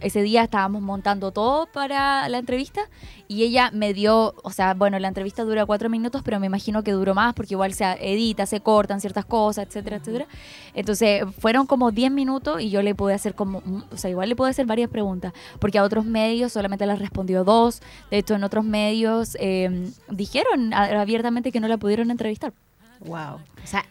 [0.00, 2.80] ese día estábamos montando todo para la entrevista
[3.28, 6.82] y ella me dio, o sea, bueno, la entrevista dura cuatro minutos, pero me imagino
[6.82, 10.26] que duró más porque igual se edita, se cortan ciertas cosas, etcétera, etcétera.
[10.74, 14.28] Entonces, fueron como 10 minutos y yo le pude hacer como, mm, o sea, igual
[14.28, 17.82] le pude hacer varias preguntas, porque a otros medios solamente les respondió dos.
[18.10, 22.52] De hecho, en otros medios eh, dijeron abiertamente que no la pudieron entrevistar.
[23.00, 23.34] Wow.
[23.62, 23.84] O sea,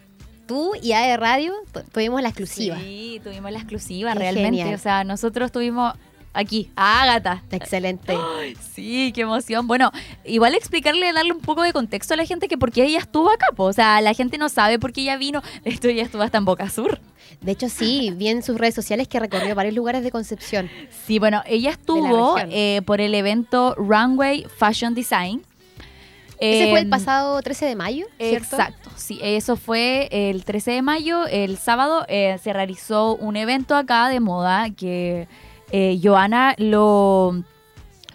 [0.46, 2.76] tú y AE Radio tu- tuvimos la exclusiva.
[2.78, 4.58] Sí, tuvimos la exclusiva, Qué realmente.
[4.58, 4.74] genial.
[4.74, 5.94] O sea, nosotros tuvimos
[6.32, 7.42] aquí a Ágata.
[7.50, 8.14] Excelente.
[8.74, 9.66] Sí, qué emoción.
[9.66, 9.90] Bueno,
[10.24, 13.30] igual explicarle, darle un poco de contexto a la gente que por qué ella estuvo
[13.30, 13.46] acá.
[13.56, 13.64] po.
[13.64, 15.42] O sea, la gente no sabe por qué ella vino.
[15.64, 17.00] Esto ya estuvo hasta en Boca Sur.
[17.40, 20.70] De hecho, sí, vi en sus redes sociales que recorrió varios lugares de Concepción.
[21.06, 25.42] Sí, bueno, ella estuvo eh, por el evento Runway Fashion Design.
[26.38, 28.56] Ese fue el Em, pasado 13 de mayo, ¿cierto?
[28.56, 33.74] Exacto, sí, eso fue el 13 de mayo, el sábado eh, se realizó un evento
[33.74, 35.28] acá de moda que
[35.72, 37.42] eh, Joana lo,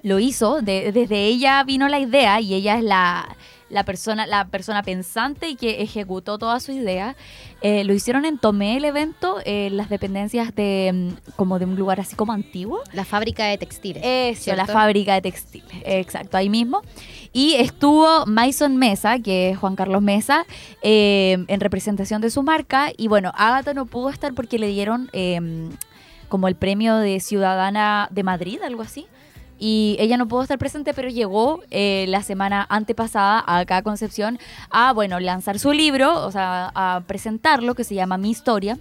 [0.03, 3.36] lo hizo, de- desde ella vino la idea y ella es la,
[3.69, 7.15] la persona, la persona pensante y que ejecutó toda su idea.
[7.63, 11.76] Eh, lo hicieron en Tomé el evento, en las dependencias de mm, como de un
[11.76, 12.82] lugar así como antiguo.
[12.93, 14.01] La fábrica de textiles.
[14.03, 14.74] Eso, la ¿cierto?
[14.74, 16.82] fábrica de textiles, exacto, ahí mismo.
[17.34, 20.45] Y estuvo Mason Mesa, que es Juan Carlos Mesa,
[20.82, 22.91] eh, en representación de su marca.
[22.97, 25.69] Y bueno, Ágata no pudo estar porque le dieron eh,
[26.27, 29.07] como el premio de Ciudadana de Madrid, algo así.
[29.59, 34.39] Y ella no pudo estar presente, pero llegó eh, la semana antepasada acá a Concepción
[34.71, 38.79] a, bueno, lanzar su libro, o sea, a presentarlo, que se llama Mi Historia.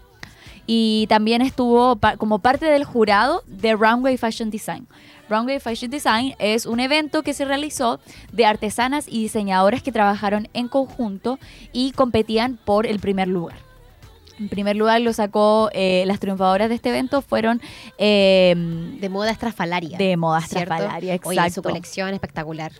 [0.66, 4.86] Y también estuvo como parte del jurado de Runway Fashion Design.
[5.30, 8.00] Runway Fashion Design es un evento que se realizó
[8.32, 11.38] de artesanas y diseñadoras que trabajaron en conjunto
[11.72, 13.56] y competían por el primer lugar.
[14.38, 17.60] En primer lugar lo sacó, eh, las triunfadoras de este evento fueron
[17.98, 18.54] eh,
[18.98, 19.98] De moda estrafalaria.
[19.98, 20.72] de moda ¿cierto?
[20.74, 21.62] estrafalaria, Oye, su exacto.
[21.62, 22.72] colección espectacular.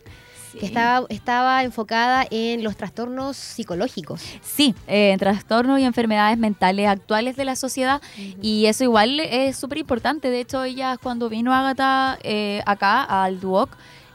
[0.52, 0.58] Sí.
[0.58, 4.22] Que estaba, estaba enfocada en los trastornos psicológicos.
[4.42, 8.00] Sí, eh, trastornos y enfermedades mentales actuales de la sociedad
[8.42, 10.30] y eso igual es súper importante.
[10.30, 13.70] De hecho, ella cuando vino Agatha eh, acá al Duoc,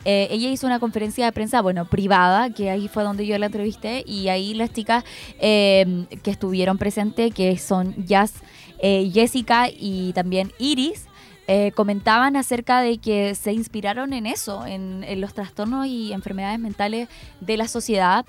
[0.05, 3.47] eh, ella hizo una conferencia de prensa, bueno, privada, que ahí fue donde yo la
[3.47, 5.03] entrevisté y ahí las chicas
[5.39, 8.33] eh, que estuvieron presentes, que son Jazz,
[8.79, 11.07] eh, Jessica y también Iris,
[11.47, 16.59] eh, comentaban acerca de que se inspiraron en eso, en, en los trastornos y enfermedades
[16.59, 17.07] mentales
[17.39, 18.25] de la sociedad.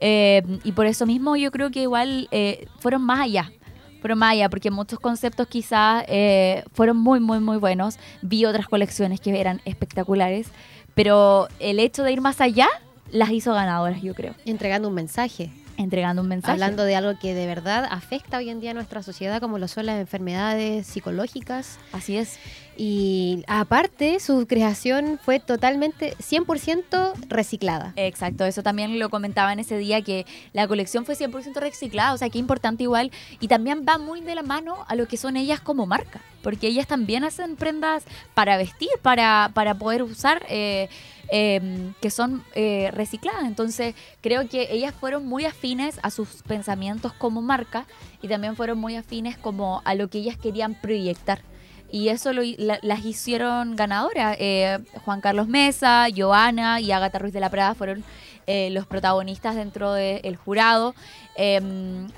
[0.00, 3.52] Eh, y por eso mismo yo creo que igual eh, fueron más allá.
[4.00, 7.98] Fueron más allá, porque muchos conceptos quizás eh, fueron muy, muy, muy buenos.
[8.22, 10.48] Vi otras colecciones que eran espectaculares,
[10.94, 12.68] pero el hecho de ir más allá
[13.10, 15.50] las hizo ganadoras, yo creo, Entregando un mensaje.
[15.78, 16.52] Entregando un mensaje.
[16.52, 19.68] Hablando de algo que de verdad afecta hoy en día a nuestra sociedad, como lo
[19.68, 21.78] son las enfermedades psicológicas.
[21.92, 22.38] Así es.
[22.76, 27.92] Y aparte, su creación fue totalmente 100% reciclada.
[27.96, 32.18] Exacto, eso también lo comentaba en ese día que la colección fue 100% reciclada, o
[32.18, 33.10] sea, qué importante igual.
[33.40, 36.68] Y también va muy de la mano a lo que son ellas como marca, porque
[36.68, 38.04] ellas también hacen prendas
[38.34, 40.88] para vestir, para, para poder usar, eh,
[41.30, 43.44] eh, que son eh, recicladas.
[43.44, 47.86] Entonces, creo que ellas fueron muy afines a sus pensamientos como marca
[48.22, 51.40] y también fueron muy afines como a lo que ellas querían proyectar.
[51.90, 52.42] Y eso lo
[52.82, 54.36] las hicieron ganadoras.
[54.38, 58.04] Eh, Juan Carlos Mesa, Joana y Agatha Ruiz de la Prada fueron
[58.50, 60.94] eh, los protagonistas dentro del jurado.
[61.36, 61.60] Eh,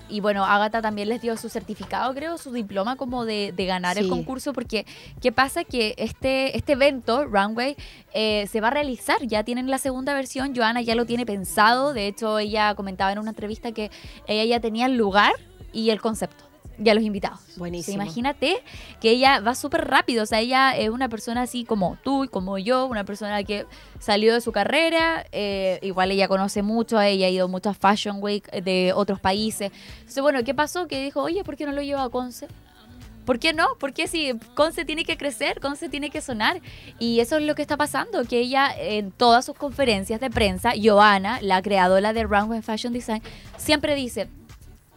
[0.09, 3.99] y bueno, Agatha también les dio su certificado, creo, su diploma como de, de ganar
[3.99, 4.87] el concurso, porque
[5.21, 5.65] ¿qué pasa?
[5.65, 7.75] Que este, este evento, Runway,
[8.15, 11.93] eh, se va a realizar, ya tienen la segunda versión, Joana ya lo tiene pensado,
[11.93, 13.91] de hecho ella comentaba en una entrevista que
[14.29, 15.33] ella ya tenía el lugar
[15.73, 16.50] y el concepto.
[16.83, 17.41] Y a los invitados.
[17.57, 17.95] Buenísimo.
[17.95, 18.63] O sea, imagínate
[19.01, 22.29] que ella va súper rápido, o sea, ella es una persona así como tú y
[22.29, 23.67] como yo, una persona que
[23.99, 28.17] salió de su carrera, eh, igual ella conoce mucho, ella ha ido mucho a Fashion
[28.21, 29.71] Week de otros países.
[29.99, 30.89] Entonces, bueno, ¿qué pasó?
[30.89, 32.49] Que dijo, oye, ¿por qué no lo llevo a Conce?
[33.27, 33.69] ¿Por qué no?
[33.79, 36.61] Porque si Conce tiene que crecer, Conce tiene que sonar.
[36.99, 40.73] Y eso es lo que está pasando, que ella en todas sus conferencias de prensa,
[40.83, 43.23] Joana, la creadora de Runway Fashion Design,
[43.57, 44.29] siempre dice,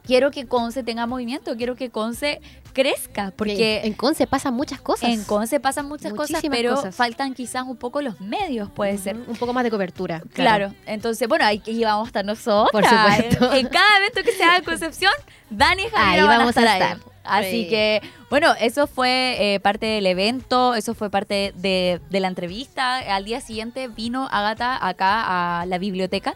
[0.06, 2.42] quiero que Conce tenga movimiento, quiero que Conce
[2.74, 5.10] crezca, porque en Conce pasan muchas cosas.
[5.10, 6.96] en Conce pasan muchas cosas, pero cosas.
[6.96, 9.16] faltan quizás un poco los medios, puede ser.
[9.16, 10.24] Un poco más de cobertura.
[10.34, 10.74] Claro.
[10.86, 12.72] entonces, bueno, ahí ahí vamos a estar nosotros.
[12.72, 13.54] Por supuesto.
[13.54, 15.14] En, cada evento que se haga en Concepción,
[15.50, 17.14] Dani y Javier Ahí van vamos a a estar, estar.
[17.24, 17.70] Así Sí.
[17.70, 22.98] que, bueno, eso fue eh, parte del evento, eso fue parte de, de la entrevista.
[23.16, 26.36] Al día siguiente vino Agata acá a la biblioteca.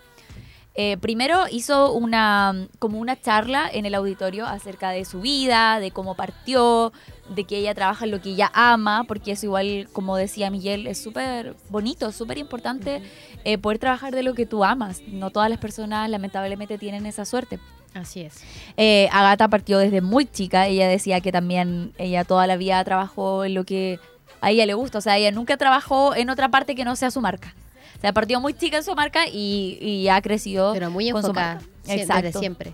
[0.80, 5.90] Eh, primero hizo una como una charla en el auditorio acerca de su vida, de
[5.90, 6.94] cómo partió,
[7.30, 10.86] de que ella trabaja en lo que ella ama, porque eso igual, como decía Miguel,
[10.86, 13.02] es súper bonito, súper importante
[13.44, 15.02] eh, poder trabajar de lo que tú amas.
[15.08, 17.60] No todas las personas lamentablemente tienen esa suerte.
[17.96, 18.44] Así es.
[18.78, 23.46] Eh, Agata partió desde muy chica, ella decía que también ella toda la vida trabajó
[23.46, 24.00] en lo que
[24.42, 27.10] a ella le gusta, o sea, ella nunca trabajó en otra parte que no sea
[27.10, 27.56] su marca.
[27.98, 31.24] O sea, partió muy chica en su marca y, y ha crecido Pero muy con
[31.24, 31.64] su marca.
[31.88, 32.24] Exacto.
[32.24, 32.74] Desde siempre.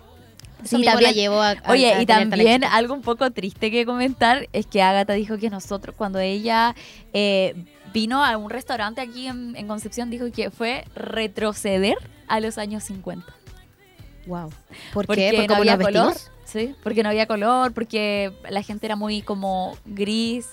[0.64, 3.70] Eso Sí, también- la llevó a, a- Oye, a y también algo un poco triste
[3.72, 6.74] que comentar es que Agatha dijo que nosotros, cuando ella
[7.14, 7.54] eh,
[7.94, 11.96] vino a un restaurante aquí en, en Concepción, dijo que fue retroceder
[12.28, 13.26] a los años 50.
[14.26, 14.50] Wow.
[14.94, 15.38] ¿Por Porque qué?
[15.38, 16.14] ¿Por no había color.
[16.46, 20.48] Sí, porque no había color, porque la gente era muy como gris